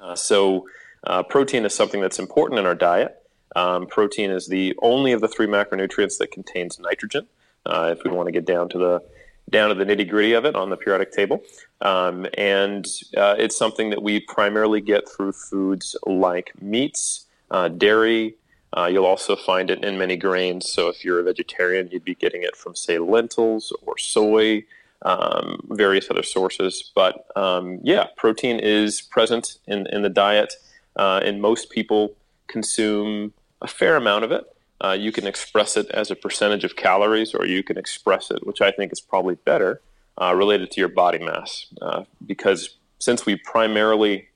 [0.00, 0.66] Uh, so,
[1.04, 3.20] uh, protein is something that's important in our diet.
[3.54, 7.26] Um, protein is the only of the three macronutrients that contains nitrogen.
[7.66, 9.02] Uh, if we want to get down to the
[9.50, 11.42] down to the nitty gritty of it on the periodic table,
[11.82, 18.36] um, and uh, it's something that we primarily get through foods like meats, uh, dairy.
[18.76, 20.68] Uh, you'll also find it in many grains.
[20.68, 24.64] So if you're a vegetarian, you'd be getting it from say lentils or soy,
[25.02, 26.90] um, various other sources.
[26.94, 30.54] But um, yeah, protein is present in in the diet,
[30.96, 32.14] uh, and most people
[32.46, 33.32] consume
[33.62, 34.44] a fair amount of it.
[34.80, 38.46] Uh, you can express it as a percentage of calories, or you can express it,
[38.46, 39.80] which I think is probably better,
[40.20, 41.66] uh, related to your body mass.
[41.80, 44.28] Uh, because since we primarily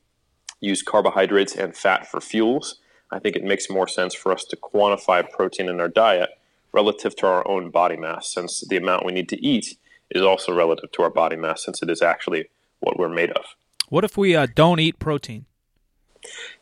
[0.60, 2.76] use carbohydrates and fat for fuels,
[3.10, 6.30] I think it makes more sense for us to quantify protein in our diet
[6.72, 9.76] relative to our own body mass, since the amount we need to eat
[10.10, 12.48] is also relative to our body mass, since it is actually
[12.80, 13.44] what we're made of.
[13.88, 15.46] What if we uh, don't eat protein?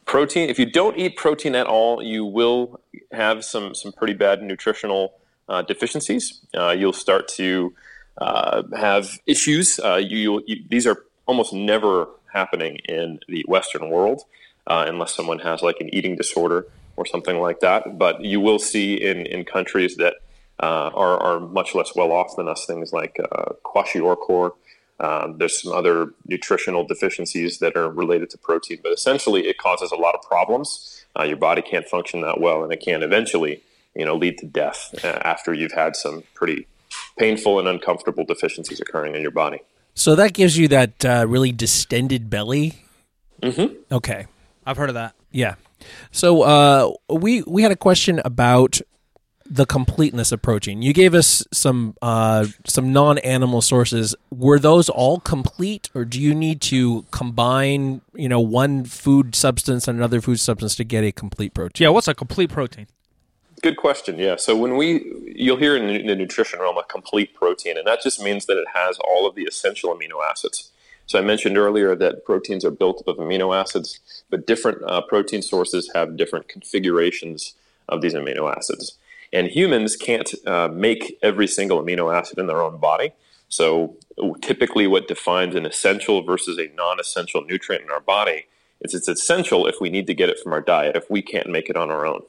[0.05, 2.81] protein if you don't eat protein at all you will
[3.13, 5.15] have some some pretty bad nutritional
[5.49, 7.75] uh, deficiencies uh, you'll start to
[8.19, 14.23] uh, have issues uh, you, you these are almost never happening in the western world
[14.67, 18.59] uh, unless someone has like an eating disorder or something like that but you will
[18.59, 20.15] see in in countries that
[20.61, 24.53] uh, are, are much less well off than us things like uh, kwashiorkor
[24.99, 29.93] Um, there's some other nutritional deficiencies that are related to protein, but essentially it causes
[29.93, 31.05] a lot of problems.
[31.19, 33.61] Uh, your body can't function that well, and it can eventually,
[33.95, 36.67] you know, lead to death uh, after you've had some pretty
[37.19, 39.61] painful and uncomfortable deficiencies occurring in your body.
[39.95, 42.75] So that gives you that uh, really distended belly.
[43.43, 43.75] Mm-hmm.
[43.93, 44.27] Okay.
[44.67, 45.15] I've heard of that.
[45.31, 45.55] Yeah.
[46.11, 48.81] So uh, we we had a question about
[49.49, 50.83] the completeness of protein.
[50.83, 54.15] You gave us some uh, some non animal sources.
[54.31, 59.87] Were those all complete, or do you need to combine you know one food substance
[59.89, 61.85] and another food substance to get a complete protein?
[61.85, 62.89] Yeah, what's a complete protein?
[63.63, 64.19] Good question.
[64.19, 64.37] Yeah.
[64.37, 68.23] So when we, you'll hear in the nutrition realm a complete protein, and that just
[68.23, 70.71] means that it has all of the essential amino acids.
[71.07, 75.01] So I mentioned earlier that proteins are built up of amino acids, but different uh,
[75.03, 77.55] protein sources have different configurations
[77.89, 78.99] of these amino acids.
[79.33, 83.13] And humans can't uh, make every single amino acid in their own body.
[83.49, 83.97] So
[84.41, 88.47] typically, what defines an essential versus a non-essential nutrient in our body
[88.81, 91.49] is it's essential if we need to get it from our diet if we can't
[91.49, 92.23] make it on our own.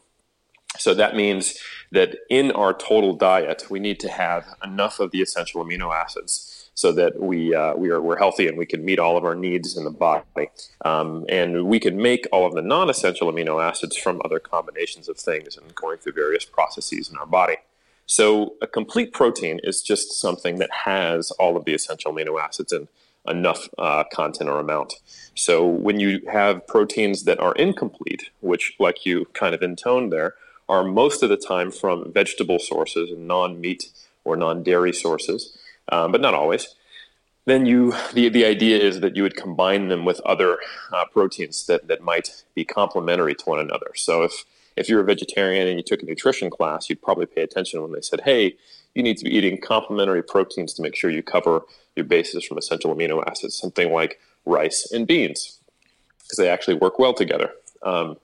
[0.77, 1.57] So that means
[1.91, 6.56] that in our total diet, we need to have enough of the essential amino acids
[6.77, 9.33] so that we uh, we are we're healthy and we can meet all of our
[9.33, 10.51] needs in the body.
[10.85, 15.17] Um, and we can make all of the non-essential amino acids from other combinations of
[15.17, 17.55] things and going through various processes in our body.
[18.05, 22.71] So a complete protein is just something that has all of the essential amino acids
[22.71, 22.87] and
[23.27, 24.93] enough uh, content or amount.
[25.33, 30.35] So when you have proteins that are incomplete, which, like you kind of intoned there,
[30.69, 33.89] are most of the time from vegetable sources and non-meat
[34.23, 35.57] or non-dairy sources,
[35.89, 36.75] um, but not always.
[37.45, 40.57] Then you, the, the idea is that you would combine them with other
[40.91, 43.91] uh, proteins that, that might be complementary to one another.
[43.95, 44.43] So if,
[44.75, 47.93] if you're a vegetarian and you took a nutrition class, you'd probably pay attention when
[47.93, 48.57] they said, hey,
[48.95, 51.61] you need to be eating complementary proteins to make sure you cover
[51.95, 55.59] your bases from essential amino acids, something like rice and beans,
[56.23, 57.51] because they actually work well together.
[57.81, 58.17] Um,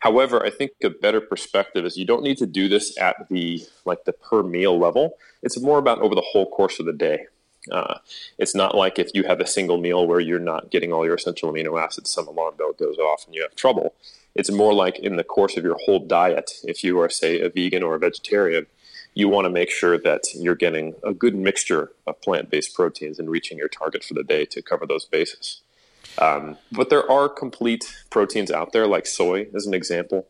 [0.00, 3.66] However, I think a better perspective is you don't need to do this at the
[3.84, 5.18] like the per meal level.
[5.42, 7.26] It's more about over the whole course of the day.
[7.70, 7.98] Uh,
[8.38, 11.16] it's not like if you have a single meal where you're not getting all your
[11.16, 13.94] essential amino acids, some alarm bell goes off and you have trouble.
[14.34, 16.52] It's more like in the course of your whole diet.
[16.62, 18.66] If you are, say, a vegan or a vegetarian,
[19.14, 23.18] you want to make sure that you're getting a good mixture of plant based proteins
[23.18, 25.60] and reaching your target for the day to cover those bases.
[26.20, 30.26] Um, but there are complete proteins out there, like soy as an example,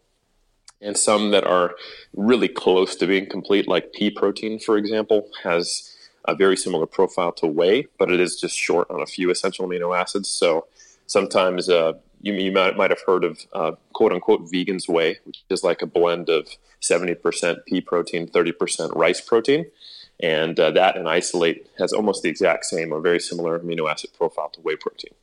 [0.81, 1.75] and some that are
[2.15, 5.95] really close to being complete, like pea protein, for example, has
[6.27, 9.67] a very similar profile to whey, but it is just short on a few essential
[9.67, 10.29] amino acids.
[10.29, 10.67] So
[11.07, 15.43] sometimes uh, you, you might, might have heard of uh, quote unquote vegan's whey, which
[15.49, 16.49] is like a blend of
[16.83, 19.67] 70% pea protein, 30% rice protein.
[20.21, 24.11] And uh, that in isolate has almost the exact same or very similar amino acid
[24.17, 25.15] profile to whey protein.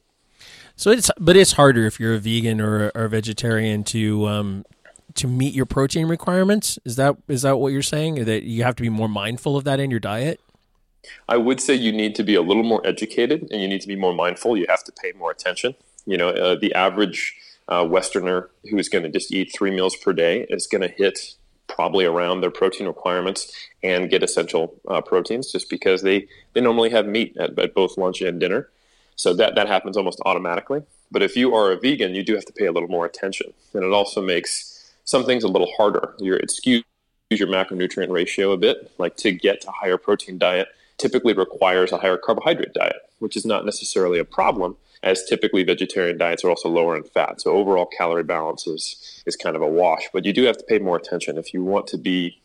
[0.76, 4.66] So it's but it's harder if you're a vegan or, a vegetarian to um,
[5.16, 6.78] to meet your protein requirements.
[6.86, 8.26] Is that is that what you're saying?
[8.26, 10.40] That you have to be more mindful of that in your diet?
[11.30, 13.88] I would say you need to be a little more educated and you need to
[13.88, 14.58] be more mindful.
[14.58, 15.76] You have to pay more attention.
[16.06, 17.36] You know, uh, the average
[17.68, 20.88] uh, Westerner who is going to just eat three meals per day is going to
[20.88, 21.36] hit
[21.68, 26.90] probably around their protein requirements and get essential uh, proteins just because they, they normally
[26.90, 28.70] have meat at, at both lunch and dinner.
[29.16, 30.84] So that, that happens almost automatically.
[31.12, 33.54] But if you are a vegan, you do have to pay a little more attention.
[33.74, 36.14] And it also makes some things a little harder.
[36.20, 36.84] You're, it skews
[37.30, 38.92] your macronutrient ratio a bit.
[38.98, 43.46] Like to get a higher protein diet typically requires a higher carbohydrate diet, which is
[43.46, 47.42] not necessarily a problem, as typically vegetarian diets are also lower in fat.
[47.42, 50.04] So overall calorie balance is, is kind of a wash.
[50.14, 51.38] But you do have to pay more attention.
[51.38, 52.40] If you want to be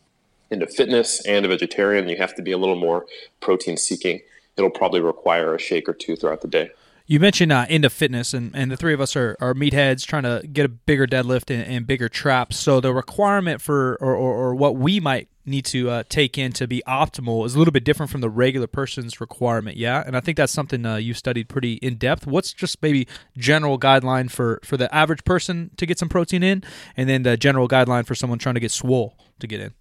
[0.49, 3.05] into fitness and a vegetarian, you have to be a little more
[3.39, 4.21] protein seeking
[4.61, 6.69] it'll probably require a shake or two throughout the day.
[7.07, 10.23] You mentioned uh, into fitness, and, and the three of us are, are meatheads trying
[10.23, 12.57] to get a bigger deadlift and, and bigger traps.
[12.57, 16.53] So the requirement for, or, or, or what we might need to uh, take in
[16.53, 19.75] to be optimal is a little bit different from the regular person's requirement.
[19.75, 22.27] Yeah, and I think that's something uh, you studied pretty in depth.
[22.27, 26.63] What's just maybe general guideline for for the average person to get some protein in,
[26.95, 29.73] and then the general guideline for someone trying to get swole to get in.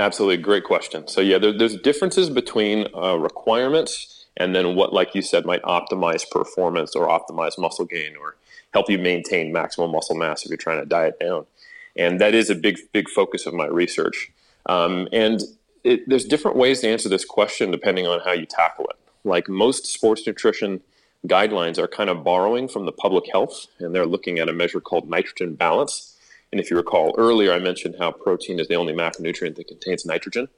[0.00, 1.06] Absolutely, great question.
[1.08, 5.62] So yeah, there, there's differences between uh, requirements and then what, like you said, might
[5.62, 8.36] optimize performance or optimize muscle gain or
[8.72, 11.44] help you maintain maximal muscle mass if you're trying to diet down.
[11.96, 14.32] And that is a big, big focus of my research.
[14.64, 15.42] Um, and
[15.84, 18.96] it, there's different ways to answer this question depending on how you tackle it.
[19.24, 20.80] Like most sports nutrition
[21.26, 24.80] guidelines are kind of borrowing from the public health, and they're looking at a measure
[24.80, 26.09] called nitrogen balance
[26.52, 30.04] and if you recall earlier, I mentioned how protein is the only macronutrient that contains
[30.04, 30.48] nitrogen.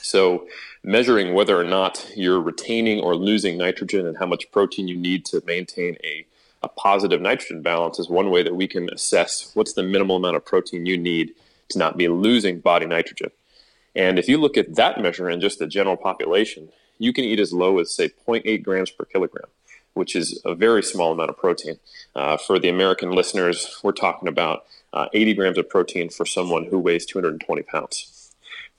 [0.00, 0.46] So,
[0.82, 5.26] measuring whether or not you're retaining or losing nitrogen and how much protein you need
[5.26, 6.24] to maintain a,
[6.62, 10.36] a positive nitrogen balance is one way that we can assess what's the minimal amount
[10.36, 11.34] of protein you need
[11.68, 13.30] to not be losing body nitrogen.
[13.94, 17.40] And if you look at that measure in just the general population, you can eat
[17.40, 19.48] as low as, say, 0.8 grams per kilogram,
[19.94, 21.78] which is a very small amount of protein.
[22.14, 26.66] Uh, for the American listeners, we're talking about uh, 80 grams of protein for someone
[26.66, 28.20] who weighs 220 pounds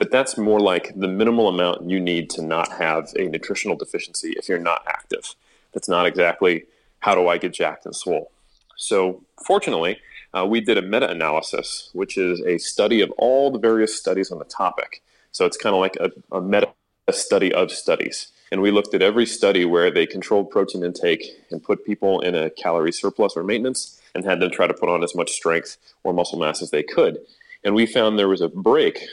[0.02, 4.34] but that's more like the minimal amount you need to not have a nutritional deficiency
[4.36, 5.36] if you're not active.
[5.76, 6.66] That's not exactly
[7.02, 8.32] how do I get jacked and swole.
[8.76, 10.00] So, fortunately,
[10.34, 14.32] uh, we did a meta analysis, which is a study of all the various studies
[14.32, 15.04] on the topic.
[15.32, 16.74] So, it's kind of like a, a meta
[17.12, 18.32] study of studies.
[18.52, 22.34] And we looked at every study where they controlled protein intake and put people in
[22.34, 25.78] a calorie surplus or maintenance and had them try to put on as much strength
[26.04, 27.18] or muscle mass as they could.
[27.64, 29.06] And we found there was a break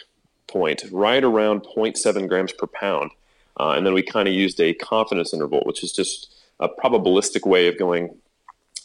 [0.46, 3.10] point, right around 0.7 grams per pound.
[3.60, 7.46] Uh, and then we kind of used a confidence interval, which is just a probabilistic
[7.46, 8.16] way of going,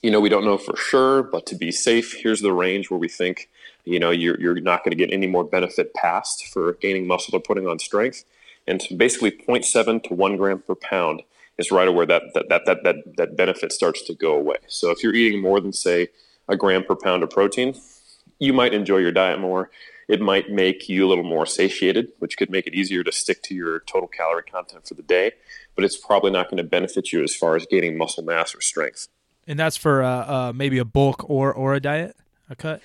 [0.01, 2.99] you know, we don't know for sure, but to be safe, here's the range where
[2.99, 3.49] we think,
[3.85, 7.35] you know, you're, you're not going to get any more benefit past for gaining muscle
[7.35, 8.25] or putting on strength.
[8.67, 11.21] And so basically 0.7 to 1 gram per pound
[11.57, 14.57] is right where that, that, that, that, that, that benefit starts to go away.
[14.67, 16.09] So if you're eating more than, say,
[16.47, 17.75] a gram per pound of protein,
[18.39, 19.69] you might enjoy your diet more.
[20.07, 23.41] It might make you a little more satiated, which could make it easier to stick
[23.43, 25.31] to your total calorie content for the day,
[25.75, 28.59] but it's probably not going to benefit you as far as gaining muscle mass or
[28.59, 29.07] strength.
[29.47, 32.15] And that's for uh, uh, maybe a bulk or, or a diet,
[32.49, 32.81] a cut?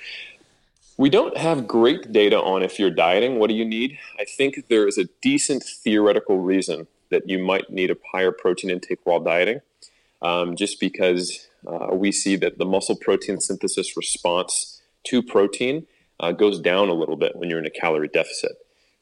[0.96, 3.98] We don't have great data on if you're dieting, what do you need?
[4.18, 8.70] I think there is a decent theoretical reason that you might need a higher protein
[8.70, 9.60] intake while dieting,
[10.22, 15.86] um, just because uh, we see that the muscle protein synthesis response to protein
[16.20, 18.52] uh, goes down a little bit when you're in a calorie deficit.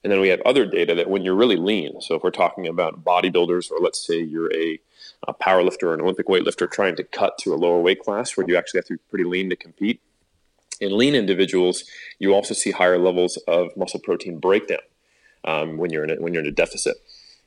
[0.04, 2.68] And then we have other data that when you're really lean, so if we're talking
[2.68, 4.78] about bodybuilders, or let's say you're a,
[5.26, 8.36] a power lifter or an Olympic weightlifter trying to cut to a lower weight class
[8.36, 10.00] where you actually have to be pretty lean to compete,
[10.80, 11.84] in lean individuals,
[12.18, 14.78] you also see higher levels of muscle protein breakdown
[15.44, 16.96] um, when you're in a, when you're in a deficit.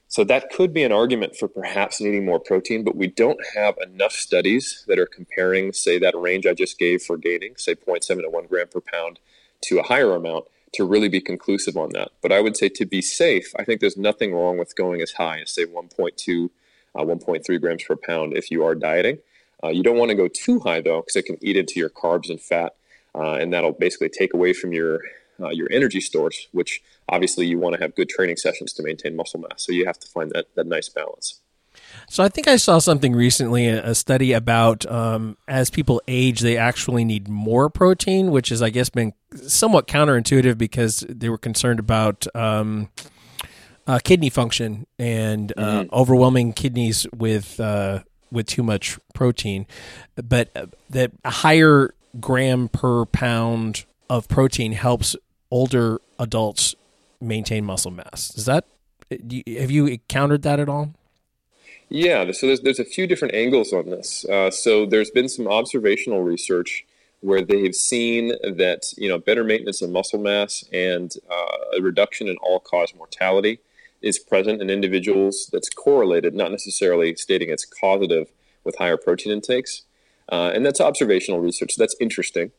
[0.09, 3.75] So that could be an argument for perhaps needing more protein, but we don't have
[3.77, 8.23] enough studies that are comparing, say, that range I just gave for gaining, say 0.7
[8.23, 9.19] to 1 gram per pound,
[9.61, 12.09] to a higher amount to really be conclusive on that.
[12.23, 15.11] But I would say to be safe, I think there's nothing wrong with going as
[15.11, 16.49] high as say 1.2,
[16.95, 19.19] uh, 1.3 grams per pound if you are dieting.
[19.63, 21.89] Uh, you don't want to go too high though, because it can eat into your
[21.89, 22.73] carbs and fat,
[23.13, 25.01] uh, and that'll basically take away from your
[25.41, 29.15] uh, your energy stores, which obviously you want to have good training sessions to maintain
[29.15, 29.65] muscle mass.
[29.65, 31.41] So you have to find that that nice balance.
[32.10, 36.58] So I think I saw something recently, a study about um, as people age, they
[36.58, 41.80] actually need more protein, which has, I guess, been somewhat counterintuitive because they were concerned
[41.80, 42.89] about um,
[43.88, 45.93] uh, kidney function and uh, mm-hmm.
[45.93, 49.65] overwhelming kidneys with uh, with too much protein,
[50.15, 55.15] but uh, that a higher gram per pound of protein helps
[55.51, 56.75] older adults
[57.21, 58.33] maintain muscle mass.
[58.35, 58.65] Is that
[59.12, 60.93] have you encountered that at all?
[61.89, 64.23] Yeah, so there's, there's a few different angles on this.
[64.25, 66.85] Uh, so there's been some observational research
[67.21, 72.27] where they've seen that you know better maintenance of muscle mass and uh, a reduction
[72.27, 73.59] in all-cause mortality
[74.01, 78.27] is present in individuals that's correlated, not necessarily stating it's causative
[78.63, 79.83] with higher protein intakes.
[80.31, 81.73] Uh, and that's observational research.
[81.73, 82.51] So that's interesting.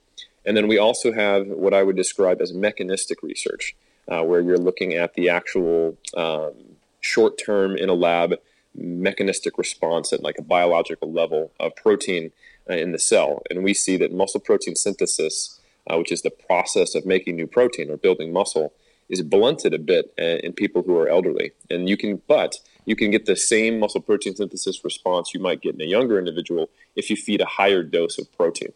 [0.47, 3.77] And then we also have what I would describe as mechanistic research,
[4.09, 6.53] uh, where you're looking at the actual um,
[7.01, 8.35] short term in a lab
[8.75, 12.31] mechanistic response at like a biological level of protein
[12.69, 13.43] uh, in the cell.
[13.51, 15.59] And we see that muscle protein synthesis,
[15.91, 18.73] uh, which is the process of making new protein or building muscle,
[19.09, 21.51] is blunted a bit uh, in people who are elderly.
[21.69, 25.61] And you can, but you can get the same muscle protein synthesis response you might
[25.61, 28.73] get in a younger individual if you feed a higher dose of protein.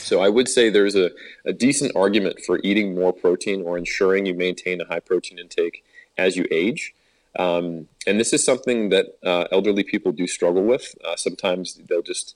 [0.00, 1.10] So I would say there's a,
[1.44, 5.84] a decent argument for eating more protein or ensuring you maintain a high protein intake
[6.18, 6.94] as you age.
[7.38, 10.94] Um, and this is something that uh, elderly people do struggle with.
[11.04, 12.34] Uh, sometimes they'll just,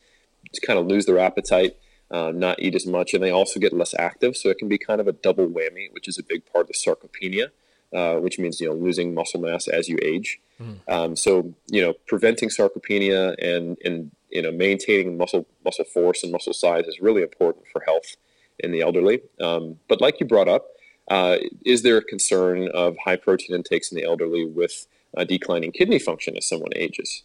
[0.52, 1.76] just kind of lose their appetite,
[2.10, 4.36] uh, not eat as much, and they also get less active.
[4.36, 6.68] So it can be kind of a double whammy, which is a big part of
[6.68, 7.50] the sarcopenia,
[7.92, 10.38] uh, which means you know losing muscle mass as you age.
[10.60, 10.78] Mm.
[10.88, 16.32] Um, so you know preventing sarcopenia and and you know maintaining muscle muscle force and
[16.32, 18.16] muscle size is really important for health
[18.58, 19.22] in the elderly.
[19.40, 20.66] Um, but like you brought up,
[21.08, 24.86] uh, is there a concern of high protein intakes in the elderly with
[25.16, 27.22] uh, declining kidney function as someone ages?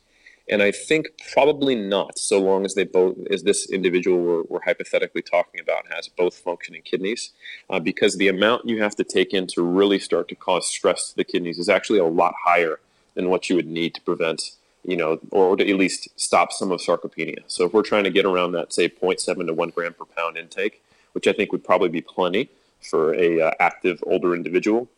[0.52, 4.64] And I think probably not, so long as they both, as this individual we're, we're
[4.66, 7.32] hypothetically talking about has both functioning kidneys,
[7.70, 11.12] uh, because the amount you have to take in to really start to cause stress
[11.12, 12.80] to the kidneys is actually a lot higher
[13.14, 14.42] than what you would need to prevent,
[14.90, 17.40] you know, or to at least stop some of sarcopenia.
[17.48, 20.38] So if we're trying to get around that, say, 0.7 to 1 gram per pound
[20.38, 20.84] intake,
[21.14, 22.50] which I think would probably be plenty
[22.82, 24.90] for a uh, active older individual,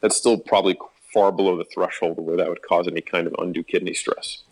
[0.00, 0.78] that's still probably
[1.12, 4.42] far below the threshold where that would cause any kind of undue kidney stress.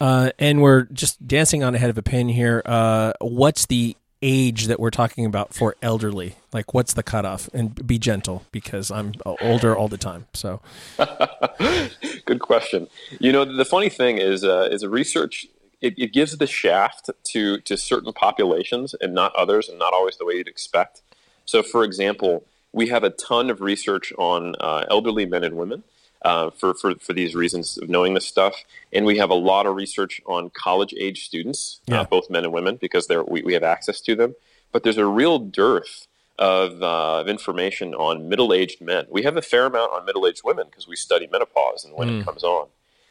[0.00, 2.62] Uh, and we're just dancing on ahead of a pin here.
[2.64, 6.36] Uh, what's the age that we're talking about for elderly?
[6.52, 7.48] Like, what's the cutoff?
[7.52, 10.26] And be gentle because I'm older all the time.
[10.34, 10.60] So,
[12.24, 12.88] good question.
[13.20, 15.46] You know, the funny thing is, uh, is research.
[15.80, 20.16] It, it gives the shaft to to certain populations and not others, and not always
[20.16, 21.02] the way you'd expect.
[21.44, 25.84] So, for example, we have a ton of research on uh, elderly men and women
[26.22, 28.54] uh, for, for, for these reasons of knowing this stuff.
[28.92, 32.00] And we have a lot of research on college age students, uh, yeah.
[32.00, 34.34] uh, both men and women, because they're, we, we have access to them.
[34.72, 36.06] But there's a real dearth
[36.38, 39.06] of, uh, of information on middle aged men.
[39.10, 42.08] We have a fair amount on middle aged women because we study menopause and when
[42.08, 42.20] mm.
[42.20, 42.68] it comes on.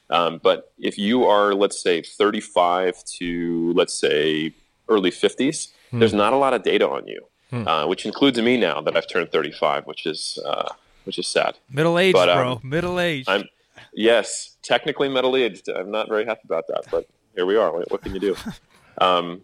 [0.09, 4.53] Um, but if you are, let's say, 35 to, let's say,
[4.87, 5.99] early 50s, mm.
[5.99, 7.67] there's not a lot of data on you, mm.
[7.67, 10.69] uh, which includes me now that I've turned 35, which is uh,
[11.07, 11.57] which is sad.
[11.71, 12.59] Middle aged, um, bro.
[12.61, 13.29] Middle aged.
[13.29, 13.45] I'm
[13.93, 15.69] yes, technically middle aged.
[15.69, 17.71] I'm not very happy about that, but here we are.
[17.71, 18.35] What, what can you do?
[18.99, 19.41] um,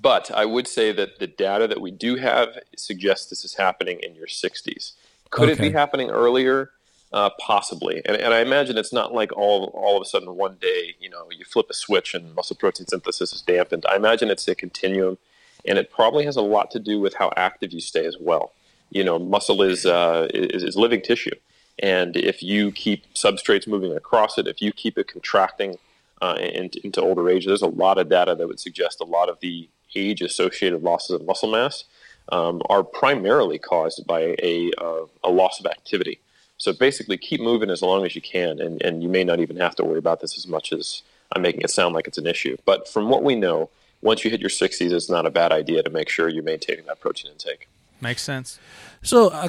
[0.00, 3.98] but I would say that the data that we do have suggests this is happening
[4.00, 4.92] in your 60s.
[5.30, 5.52] Could okay.
[5.52, 6.70] it be happening earlier?
[7.12, 10.56] Uh, possibly, and, and I imagine it's not like all all of a sudden one
[10.60, 13.86] day, you know, you flip a switch and muscle protein synthesis is dampened.
[13.88, 15.18] I imagine it's a continuum,
[15.64, 18.50] and it probably has a lot to do with how active you stay as well
[18.94, 21.34] you know, muscle is, uh, is, is living tissue.
[21.80, 25.76] And if you keep substrates moving across it, if you keep it contracting
[26.22, 29.28] uh, into, into older age, there's a lot of data that would suggest a lot
[29.28, 31.84] of the age associated losses of muscle mass
[32.30, 36.20] um, are primarily caused by a, uh, a loss of activity.
[36.56, 39.56] So basically, keep moving as long as you can, and, and you may not even
[39.56, 42.28] have to worry about this as much as I'm making it sound like it's an
[42.28, 42.56] issue.
[42.64, 43.70] But from what we know,
[44.02, 46.86] once you hit your 60s, it's not a bad idea to make sure you're maintaining
[46.86, 47.68] that protein intake.
[48.00, 48.58] Makes sense.
[49.02, 49.48] So uh,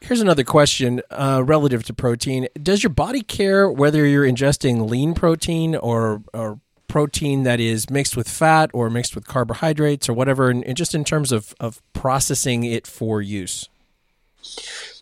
[0.00, 2.48] here's another question uh, relative to protein.
[2.60, 8.16] Does your body care whether you're ingesting lean protein or, or protein that is mixed
[8.16, 11.82] with fat or mixed with carbohydrates or whatever, and, and just in terms of, of
[11.92, 13.68] processing it for use?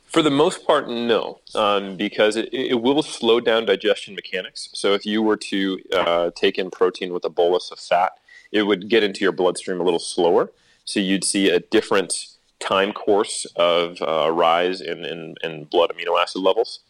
[0.07, 4.69] For the most part, no, um, because it, it, will slow down digestion mechanics.
[4.73, 8.13] So if you were to uh, take in protein with a bolus of fat,
[8.53, 10.53] it would get into your bloodstream a little slower.
[10.85, 16.21] So you'd see a different time course of uh, rise in, in, in, blood amino
[16.21, 16.81] acid levels.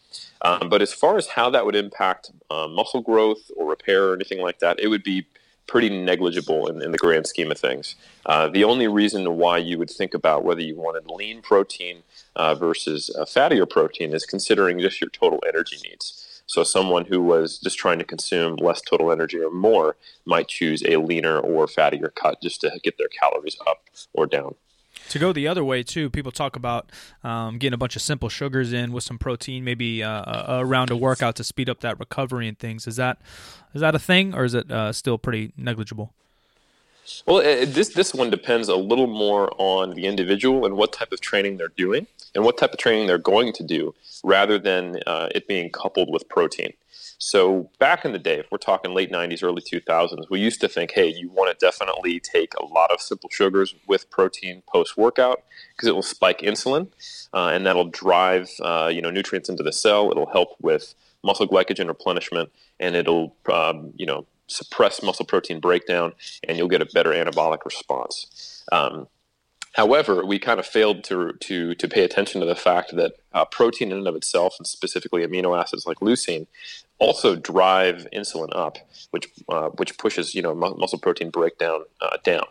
[0.41, 4.13] Um, but as far as how that would impact uh, muscle growth or repair or
[4.13, 5.27] anything like that, it would be
[5.67, 7.95] pretty negligible in, in the grand scheme of things.
[8.25, 12.03] Uh, the only reason why you would think about whether you wanted lean protein
[12.35, 16.43] uh, versus fattier protein is considering just your total energy needs.
[16.47, 20.83] So, someone who was just trying to consume less total energy or more might choose
[20.83, 24.53] a leaner or fattier cut just to get their calories up or down.
[25.09, 26.91] To go the other way too, people talk about
[27.23, 30.97] um, getting a bunch of simple sugars in with some protein, maybe uh, around a
[30.97, 32.87] workout to speed up that recovery and things.
[32.87, 33.19] Is that
[33.73, 36.11] is that a thing, or is it uh, still pretty negligible?
[37.27, 41.11] Well, it, this this one depends a little more on the individual and what type
[41.11, 43.93] of training they're doing and what type of training they're going to do,
[44.23, 46.73] rather than uh, it being coupled with protein.
[47.17, 50.67] So back in the day, if we're talking late 90s, early 2000s, we used to
[50.67, 54.97] think, hey, you want to definitely take a lot of simple sugars with protein post
[54.97, 55.43] workout
[55.75, 56.87] because it will spike insulin
[57.33, 60.11] uh, and that'll drive uh, you know nutrients into the cell.
[60.11, 60.93] It'll help with
[61.23, 66.13] muscle glycogen replenishment and it'll um, you know suppress muscle protein breakdown
[66.47, 68.63] and you'll get a better anabolic response.
[68.71, 69.07] Um,
[69.75, 73.43] However, we kind of failed to, to, to pay attention to the fact that uh,
[73.43, 76.47] protein in and of itself, and specifically amino acids like leucine,
[76.99, 78.77] also drive insulin up,
[79.11, 82.45] which uh, which pushes you know mu- muscle protein breakdown uh, down,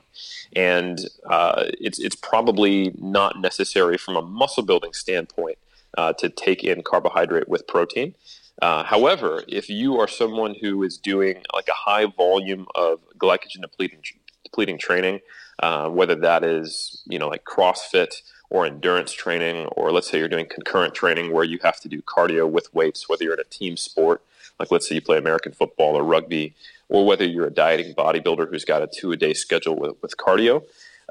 [0.54, 5.58] and uh, it's it's probably not necessary from a muscle building standpoint
[5.96, 8.14] uh, to take in carbohydrate with protein.
[8.62, 13.62] Uh, however, if you are someone who is doing like a high volume of glycogen
[13.62, 14.00] depleting
[14.44, 15.20] depleting training,
[15.60, 18.20] uh, whether that is you know like CrossFit
[18.50, 22.02] or endurance training, or let's say you're doing concurrent training where you have to do
[22.02, 24.22] cardio with weights, whether you're in a team sport
[24.58, 26.54] like let's say you play American football or rugby,
[26.88, 30.16] or whether you're a dieting bodybuilder who's got a two a day schedule with, with
[30.16, 30.62] cardio,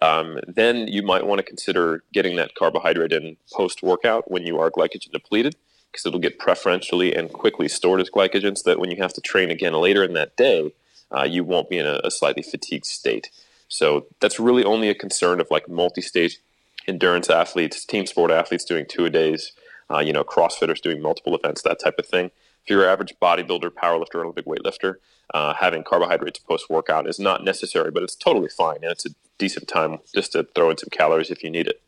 [0.02, 4.60] um, then you might want to consider getting that carbohydrate in post workout when you
[4.60, 5.56] are glycogen depleted
[5.92, 9.22] because it'll get preferentially and quickly stored as glycogen so that when you have to
[9.22, 10.74] train again later in that day,
[11.16, 13.30] uh, you won't be in a, a, slightly fatigued state.
[13.68, 16.40] So that's really only a concern of like multi-stage
[16.88, 19.52] endurance athletes, team sport athletes doing two a days,
[19.92, 22.32] uh, you know, CrossFitters doing multiple events, that type of thing.
[22.64, 24.96] If you're an average bodybuilder, powerlifter, or big weightlifter,
[25.34, 29.10] uh, having carbohydrates post workout is not necessary, but it's totally fine, and it's a
[29.38, 31.82] decent time just to throw in some calories if you need it.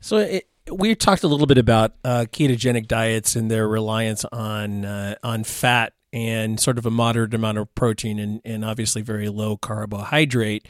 [0.00, 4.84] So it, we talked a little bit about uh, ketogenic diets and their reliance on
[4.84, 9.28] uh, on fat and sort of a moderate amount of protein and, and obviously very
[9.28, 10.68] low carbohydrate.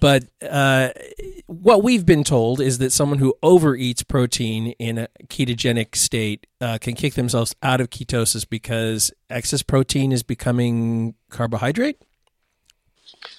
[0.00, 0.90] But uh,
[1.46, 6.78] what we've been told is that someone who overeats protein in a ketogenic state uh,
[6.80, 12.00] can kick themselves out of ketosis because excess protein is becoming carbohydrate.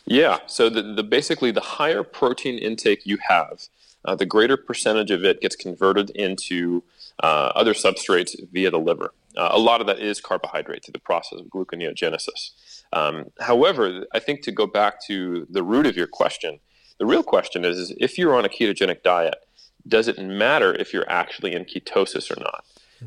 [0.05, 0.37] Yeah.
[0.45, 3.63] So the, the basically the higher protein intake you have,
[4.05, 6.83] uh, the greater percentage of it gets converted into
[7.23, 9.13] uh, other substrates via the liver.
[9.37, 12.83] Uh, a lot of that is carbohydrate through the process of gluconeogenesis.
[12.91, 16.59] Um, however, I think to go back to the root of your question,
[16.97, 19.35] the real question is, is if you're on a ketogenic diet,
[19.87, 22.65] does it matter if you're actually in ketosis or not?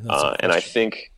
[0.09, 1.13] Uh, and I think,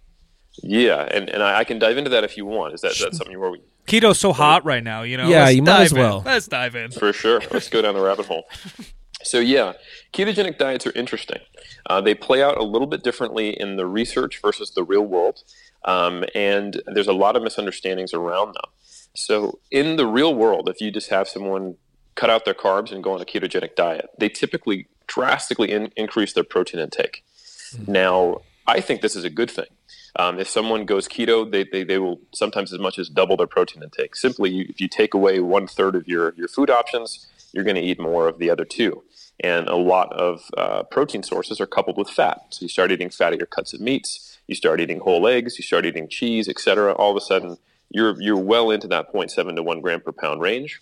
[0.63, 2.75] yeah, and, and I, I, can dive into that if you want.
[2.75, 5.03] Is that that's something where we keto's so hot right now?
[5.03, 6.19] You know, yeah, you might as well.
[6.19, 6.25] In.
[6.25, 7.41] Let's dive in for sure.
[7.53, 8.45] Let's go down the rabbit hole.
[9.25, 9.73] So yeah,
[10.13, 11.41] ketogenic diets are interesting.
[11.87, 15.43] Uh, they play out a little bit differently in the research versus the real world,
[15.85, 18.71] um, and there's a lot of misunderstandings around them.
[19.15, 21.77] So in the real world, if you just have someone
[22.15, 26.33] cut out their carbs and go on a ketogenic diet, they typically drastically in- increase
[26.33, 27.25] their protein intake.
[27.73, 27.93] Mm-hmm.
[27.93, 29.67] Now, I think this is a good thing.
[30.17, 33.47] Um, if someone goes keto, they, they, they will sometimes as much as double their
[33.47, 34.17] protein intake.
[34.17, 37.83] Simply, if you take away one third of your, your food options, you're going to
[37.83, 39.04] eat more of the other two.
[39.43, 42.41] And a lot of uh, protein sources are coupled with fat.
[42.51, 45.87] So you start eating fattier cuts of meats, you start eating whole eggs, you start
[45.87, 46.93] eating cheese, etc.
[46.95, 47.59] All of a sudden,
[47.91, 50.81] you're you're well into that 0.7 to 1 gram per pound range.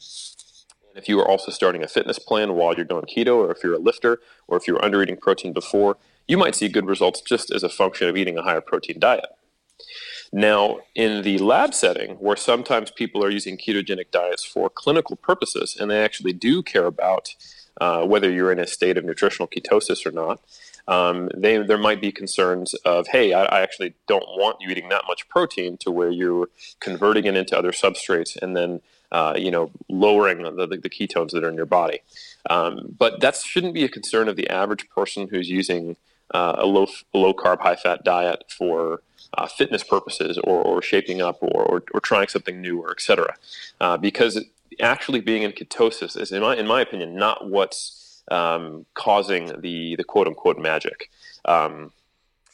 [0.89, 3.65] And if you are also starting a fitness plan while you're doing keto, or if
[3.65, 5.97] you're a lifter, or if you were under eating protein before,
[6.29, 9.27] you might see good results just as a function of eating a higher protein diet.
[10.33, 15.77] Now, in the lab setting, where sometimes people are using ketogenic diets for clinical purposes,
[15.79, 17.35] and they actually do care about
[17.81, 20.41] uh, whether you're in a state of nutritional ketosis or not,
[20.89, 24.89] um, they, there might be concerns of, hey, I, I, actually don't want you eating
[24.89, 26.49] that much protein to where you're
[26.81, 28.81] converting it into other substrates and then,
[29.13, 32.01] uh, you know, lowering the, the, ketones that are in your body.
[32.51, 35.97] Um, but that shouldn't be a concern of the average person who's using
[36.35, 39.03] uh, a low, low carb, high fat diet for
[39.35, 43.35] uh, fitness purposes or, or shaping up or, or, or, trying something new or etc.
[43.81, 44.45] Uh, because
[44.81, 49.97] actually being in ketosis is, in my, in my opinion, not what's um, causing the,
[49.97, 51.11] the quote unquote magic.
[51.45, 51.93] Um,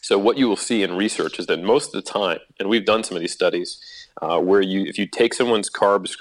[0.01, 2.85] so what you will see in research is that most of the time, and we've
[2.85, 3.81] done some of these studies,
[4.23, 6.17] uh, where you if you take someone's carbs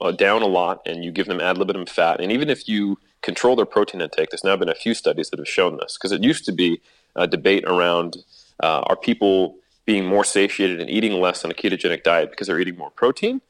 [0.00, 2.98] uh, down a lot and you give them ad libitum fat, and even if you
[3.22, 6.12] control their protein intake, there's now been a few studies that have shown this because
[6.12, 6.80] it used to be
[7.16, 8.16] a debate around
[8.62, 9.56] uh, are people
[9.86, 13.40] being more satiated and eating less on a ketogenic diet because they're eating more protein,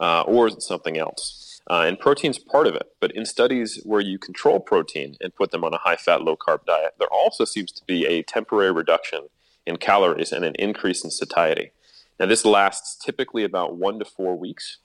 [0.00, 1.60] uh, or is it something else?
[1.70, 2.86] Uh, and protein's part of it.
[3.00, 6.36] But in studies where you control protein and put them on a high fat, low
[6.36, 9.28] carb diet, there also seems to be a temporary reduction
[9.66, 11.72] in calories and an increase in satiety.
[12.18, 14.78] Now, this lasts typically about one to four weeks.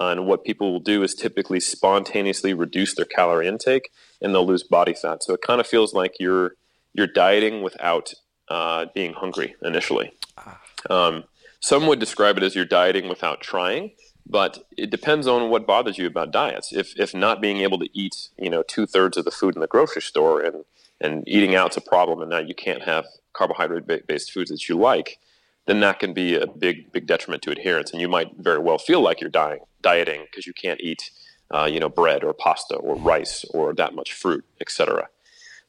[0.00, 3.90] Uh, and what people will do is typically spontaneously reduce their calorie intake
[4.20, 5.22] and they'll lose body fat.
[5.22, 6.54] So it kind of feels like you're
[6.92, 8.14] you're dieting without
[8.48, 10.12] uh, being hungry initially.
[10.36, 10.60] Ah.
[10.88, 11.24] Um,
[11.60, 13.92] some would describe it as you're dieting without trying,
[14.26, 16.72] but it depends on what bothers you about diets.
[16.72, 19.60] If if not being able to eat, you know, two thirds of the food in
[19.60, 20.64] the grocery store and
[21.00, 24.76] and eating out's a problem, and now you can't have carbohydrate based foods that you
[24.76, 25.18] like,
[25.66, 28.78] then that can be a big big detriment to adherence, and you might very well
[28.78, 31.10] feel like you're dying dieting because you can't eat,
[31.50, 35.08] uh, you know, bread or pasta or rice or that much fruit, etc.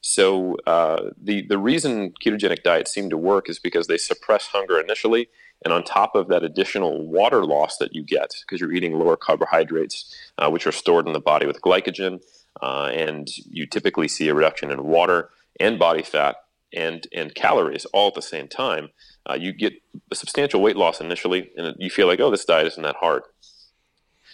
[0.00, 4.78] So uh, the the reason ketogenic diets seem to work is because they suppress hunger
[4.80, 5.28] initially,
[5.64, 9.16] and on top of that additional water loss that you get because you're eating lower
[9.16, 12.20] carbohydrates, uh, which are stored in the body with glycogen,
[12.60, 16.36] uh, and you typically see a reduction in water and body fat
[16.74, 18.90] and and calories all at the same time.
[19.28, 19.74] Uh, you get
[20.10, 23.22] a substantial weight loss initially, and you feel like, oh, this diet isn't that hard.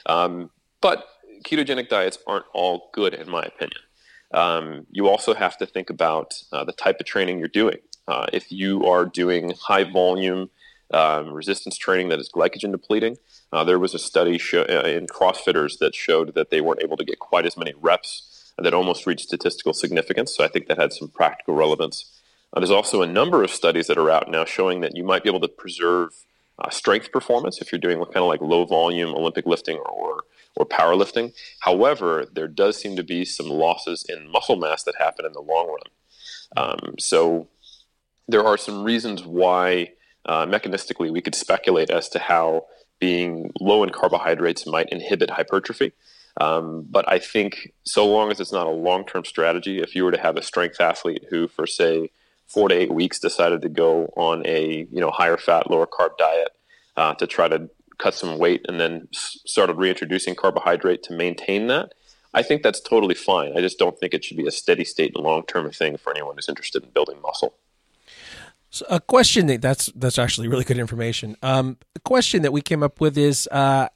[0.06, 0.50] Um,
[0.80, 1.04] but
[1.44, 3.80] ketogenic diets aren't all good, in my opinion.
[4.32, 7.78] Um, you also have to think about uh, the type of training you're doing.
[8.06, 10.50] Uh, if you are doing high volume
[10.93, 13.16] um, resistance training that is glycogen depleting,
[13.53, 16.97] uh, there was a study show, uh, in CrossFitters that showed that they weren't able
[16.97, 20.36] to get quite as many reps that almost reached statistical significance.
[20.36, 22.20] So I think that had some practical relevance.
[22.53, 25.22] Uh, there's also a number of studies that are out now showing that you might
[25.22, 26.11] be able to preserve
[26.59, 30.24] uh, strength performance if you're doing kind of like low volume Olympic lifting or,
[30.57, 31.32] or powerlifting.
[31.61, 35.41] However, there does seem to be some losses in muscle mass that happen in the
[35.41, 35.78] long run.
[36.57, 37.49] Um, so
[38.26, 39.93] there are some reasons why
[40.28, 42.66] uh, mechanistically we could speculate as to how
[43.00, 45.92] being low in carbohydrates might inhibit hypertrophy.
[46.40, 50.04] Um, but I think so long as it's not a long term strategy, if you
[50.04, 52.10] were to have a strength athlete who, for say,
[52.46, 56.16] four to eight weeks, decided to go on a you know higher fat, lower carb
[56.16, 56.50] diet
[56.96, 57.68] uh, to try to
[57.98, 61.92] cut some weight, and then started reintroducing carbohydrate to maintain that,
[62.32, 63.56] I think that's totally fine.
[63.56, 66.36] I just don't think it should be a steady state long term thing for anyone
[66.36, 67.54] who's interested in building muscle.
[68.70, 71.36] So a question that that's that's actually really good information.
[71.42, 73.88] Um, a question that we came up with is: uh,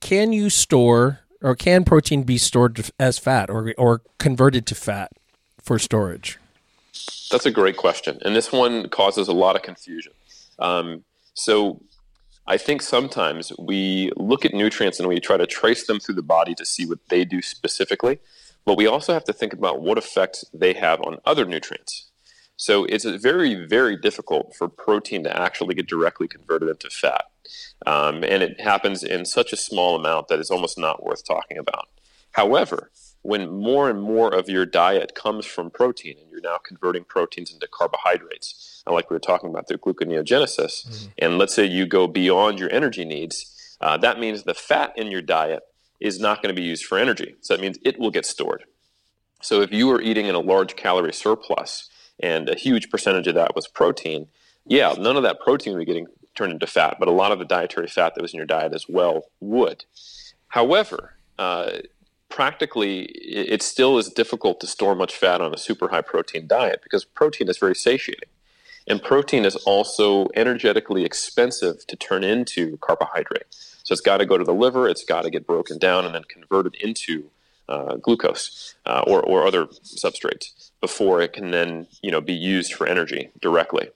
[0.00, 5.12] Can you store or can protein be stored as fat or or converted to fat
[5.60, 6.38] for storage?
[7.30, 10.12] That's a great question, and this one causes a lot of confusion.
[10.58, 11.04] Um,
[11.34, 11.80] so,
[12.46, 16.22] I think sometimes we look at nutrients and we try to trace them through the
[16.22, 18.18] body to see what they do specifically,
[18.64, 22.07] but we also have to think about what effect they have on other nutrients.
[22.58, 27.26] So it's very, very difficult for protein to actually get directly converted into fat.
[27.86, 31.56] Um, and it happens in such a small amount that it's almost not worth talking
[31.56, 31.88] about.
[32.32, 32.90] However,
[33.22, 37.52] when more and more of your diet comes from protein and you're now converting proteins
[37.52, 41.10] into carbohydrates, like we were talking about through gluconeogenesis, mm-hmm.
[41.18, 45.12] and let's say you go beyond your energy needs, uh, that means the fat in
[45.12, 45.62] your diet
[46.00, 47.36] is not going to be used for energy.
[47.40, 48.64] So that means it will get stored.
[49.42, 51.88] So if you are eating in a large calorie surplus,
[52.20, 54.28] and a huge percentage of that was protein.
[54.66, 57.38] Yeah, none of that protein would be getting turned into fat, but a lot of
[57.38, 59.84] the dietary fat that was in your diet as well would.
[60.48, 61.78] However, uh,
[62.28, 66.80] practically, it still is difficult to store much fat on a super high protein diet
[66.82, 68.28] because protein is very satiating.
[68.86, 73.54] And protein is also energetically expensive to turn into carbohydrate.
[73.82, 76.14] So it's got to go to the liver, it's got to get broken down and
[76.14, 77.30] then converted into
[77.68, 82.74] uh, glucose uh, or, or other substrates before it can then you know be used
[82.74, 83.90] for energy directly.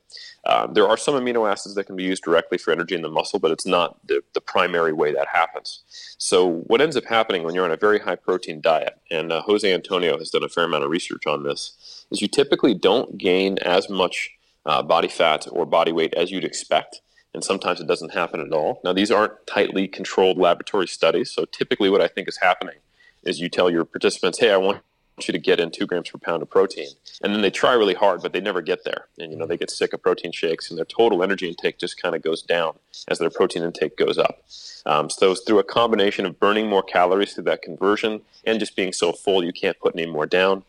[0.44, 3.08] Um, there are some amino acids that can be used directly for energy in the
[3.08, 5.82] muscle, but it's not the, the primary way that happens.
[6.18, 9.42] So, what ends up happening when you're on a very high protein diet, and uh,
[9.42, 13.18] Jose Antonio has done a fair amount of research on this, is you typically don't
[13.18, 14.30] gain as much
[14.66, 17.00] uh, body fat or body weight as you'd expect.
[17.34, 18.80] And sometimes it doesn't happen at all.
[18.84, 21.30] Now, these aren't tightly controlled laboratory studies.
[21.30, 22.78] So, typically, what I think is happening
[23.22, 24.82] is you tell your participants, hey, I want
[25.28, 26.88] you to get in two grams per pound of protein.
[27.22, 29.06] And then they try really hard, but they never get there.
[29.18, 32.00] And, you know, they get sick of protein shakes and their total energy intake just
[32.00, 32.74] kind of goes down
[33.08, 34.42] as their protein intake goes up.
[34.84, 38.92] Um, so through a combination of burning more calories through that conversion and just being
[38.92, 40.64] so full you can't put any more down.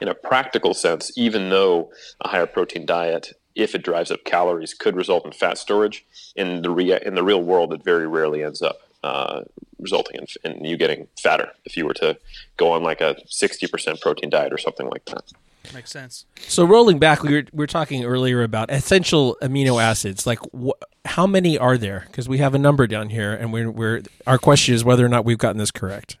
[0.00, 4.72] In a practical sense, even though a higher protein diet if it drives up calories,
[4.72, 6.06] could result in fat storage.
[6.36, 9.42] In the rea- in the real world, it very rarely ends up uh,
[9.78, 12.18] resulting in, in, you getting fatter if you were to
[12.56, 15.32] go on like a 60% protein diet or something like that.
[15.74, 16.24] Makes sense.
[16.38, 20.26] So rolling back, we were we were talking earlier about essential amino acids.
[20.26, 20.70] Like, wh-
[21.04, 22.04] how many are there?
[22.06, 25.10] Because we have a number down here, and we're, we're our question is whether or
[25.10, 26.16] not we've gotten this correct.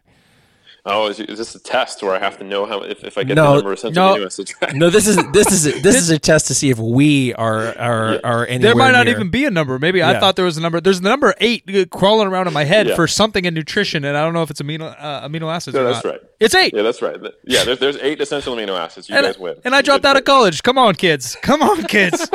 [0.90, 3.24] Oh, is, is, this a test where I have to know how if, if I
[3.24, 5.80] get no, the number of essential no, amino acids no, this is this is a,
[5.82, 8.20] this is a test to see if we are are yeah.
[8.24, 9.14] are anywhere There might not near.
[9.14, 9.78] even be a number.
[9.78, 10.10] Maybe yeah.
[10.10, 10.80] I thought there was a number.
[10.80, 12.94] There's the number eight crawling around in my head yeah.
[12.94, 15.74] for something in nutrition, and I don't know if it's amino uh, amino acids.
[15.74, 16.10] No, that's not.
[16.10, 16.20] right.
[16.40, 16.72] It's eight.
[16.74, 17.20] Yeah, that's right.
[17.44, 19.10] Yeah, there's, there's eight essential amino acids.
[19.10, 19.56] You and, guys win.
[19.66, 20.62] And I dropped out of college.
[20.62, 21.36] Come on, kids.
[21.42, 22.30] Come on, kids.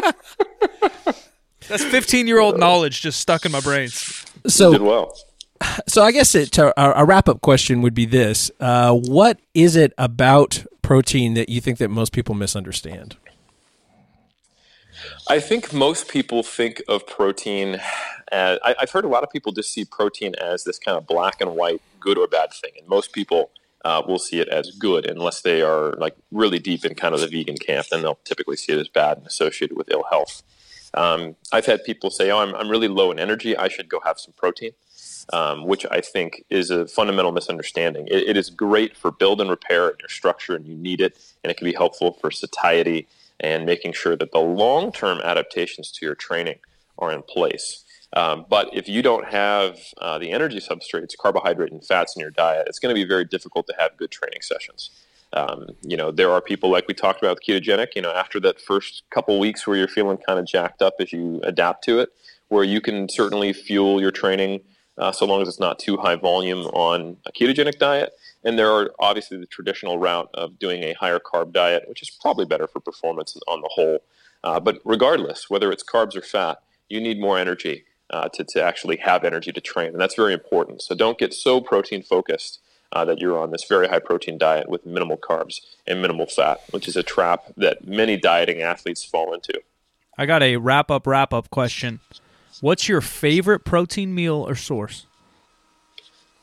[1.67, 4.25] that's 15 year old knowledge just stuck in my brains.
[4.45, 5.17] So you did well
[5.87, 9.75] so I guess it, to, a, wrap up question would be this: uh, What is
[9.75, 13.17] it about protein that you think that most people misunderstand?
[15.27, 17.79] I think most people think of protein
[18.31, 21.05] as I, have heard a lot of people just see protein as this kind of
[21.05, 23.51] black and white, good or bad thing, and most people
[23.85, 27.21] uh, will see it as good unless they are like really deep in kind of
[27.21, 27.87] the vegan camp.
[27.87, 30.41] Then they'll typically see it as bad and associated with ill health.
[30.95, 33.55] Um, I've had people say, "Oh, I'm, I'm really low in energy.
[33.55, 34.71] I should go have some protein."
[35.31, 38.07] Um, which I think is a fundamental misunderstanding.
[38.07, 41.17] It, it is great for build and repair in your structure, and you need it,
[41.43, 43.07] and it can be helpful for satiety
[43.39, 46.59] and making sure that the long term adaptations to your training
[46.97, 47.83] are in place.
[48.15, 52.29] Um, but if you don't have uh, the energy substrates, carbohydrate, and fats in your
[52.29, 54.91] diet, it's going to be very difficult to have good training sessions.
[55.33, 57.95] Um, you know, there are people like we talked about with ketogenic.
[57.95, 61.11] You know, after that first couple weeks where you're feeling kind of jacked up as
[61.11, 62.09] you adapt to it,
[62.49, 64.61] where you can certainly fuel your training
[64.97, 68.13] uh, so long as it's not too high volume on a ketogenic diet.
[68.43, 72.09] And there are obviously the traditional route of doing a higher carb diet, which is
[72.09, 73.99] probably better for performance on the whole.
[74.43, 78.61] Uh, but regardless, whether it's carbs or fat, you need more energy uh, to, to
[78.61, 79.89] actually have energy to train.
[79.89, 80.81] And that's very important.
[80.81, 82.59] So don't get so protein focused
[82.91, 86.61] uh, that you're on this very high protein diet with minimal carbs and minimal fat,
[86.71, 89.61] which is a trap that many dieting athletes fall into.
[90.17, 92.01] I got a wrap up, wrap up question.
[92.61, 95.05] What's your favorite protein meal or source?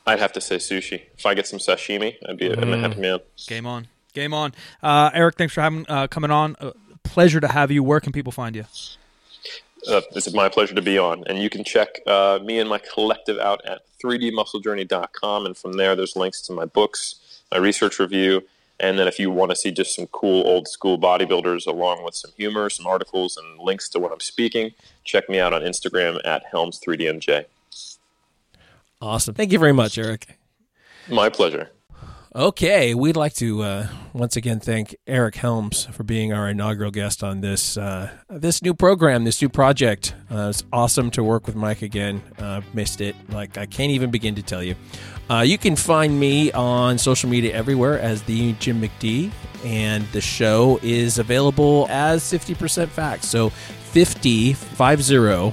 [0.05, 1.03] I'd have to say sushi.
[1.17, 2.61] If I get some sashimi, I'd be mm.
[2.61, 3.19] a happy man.
[3.47, 3.87] Game on.
[4.13, 4.53] Game on.
[4.81, 6.55] Uh, Eric, thanks for having uh, coming on.
[6.59, 6.71] Uh,
[7.03, 7.83] pleasure to have you.
[7.83, 8.65] Where can people find you?
[9.87, 11.23] Uh, this is my pleasure to be on.
[11.27, 15.45] And you can check uh, me and my collective out at 3dmusclejourney.com.
[15.45, 18.43] And from there, there's links to my books, my research review.
[18.81, 22.15] And then if you want to see just some cool old school bodybuilders along with
[22.15, 24.71] some humor, some articles, and links to what I'm speaking,
[25.03, 27.45] check me out on Instagram at Helms3DMJ.
[28.99, 29.35] Awesome.
[29.35, 30.39] Thank you very much, Eric.
[31.07, 31.69] My pleasure.
[32.33, 37.25] Okay, we'd like to uh, once again thank Eric Helms for being our inaugural guest
[37.25, 40.15] on this uh, this new program, this new project.
[40.31, 42.23] Uh, it's awesome to work with Mike again.
[42.39, 44.75] Uh, missed it, like I can't even begin to tell you.
[45.29, 49.29] Uh, you can find me on social media everywhere as the Jim McD,
[49.65, 53.27] and the show is available as fifty percent facts.
[53.27, 55.51] So 50, 50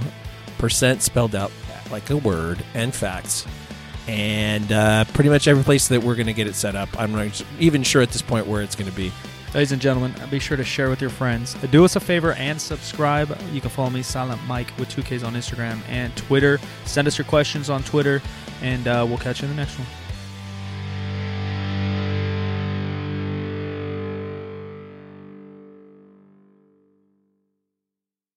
[0.59, 1.51] percent spelled out
[1.91, 3.49] like a word and facts
[4.09, 6.89] and uh, pretty much every place that we're going to get it set up.
[6.99, 9.13] I'm not even sure at this point where it's going to be.
[9.55, 11.55] Ladies and gentlemen, be sure to share with your friends.
[11.71, 13.37] Do us a favor and subscribe.
[13.53, 16.59] You can follow me, Silent Mike, with 2Ks on Instagram and Twitter.
[16.85, 18.21] Send us your questions on Twitter,
[18.63, 19.89] and uh, we'll catch you in the next one.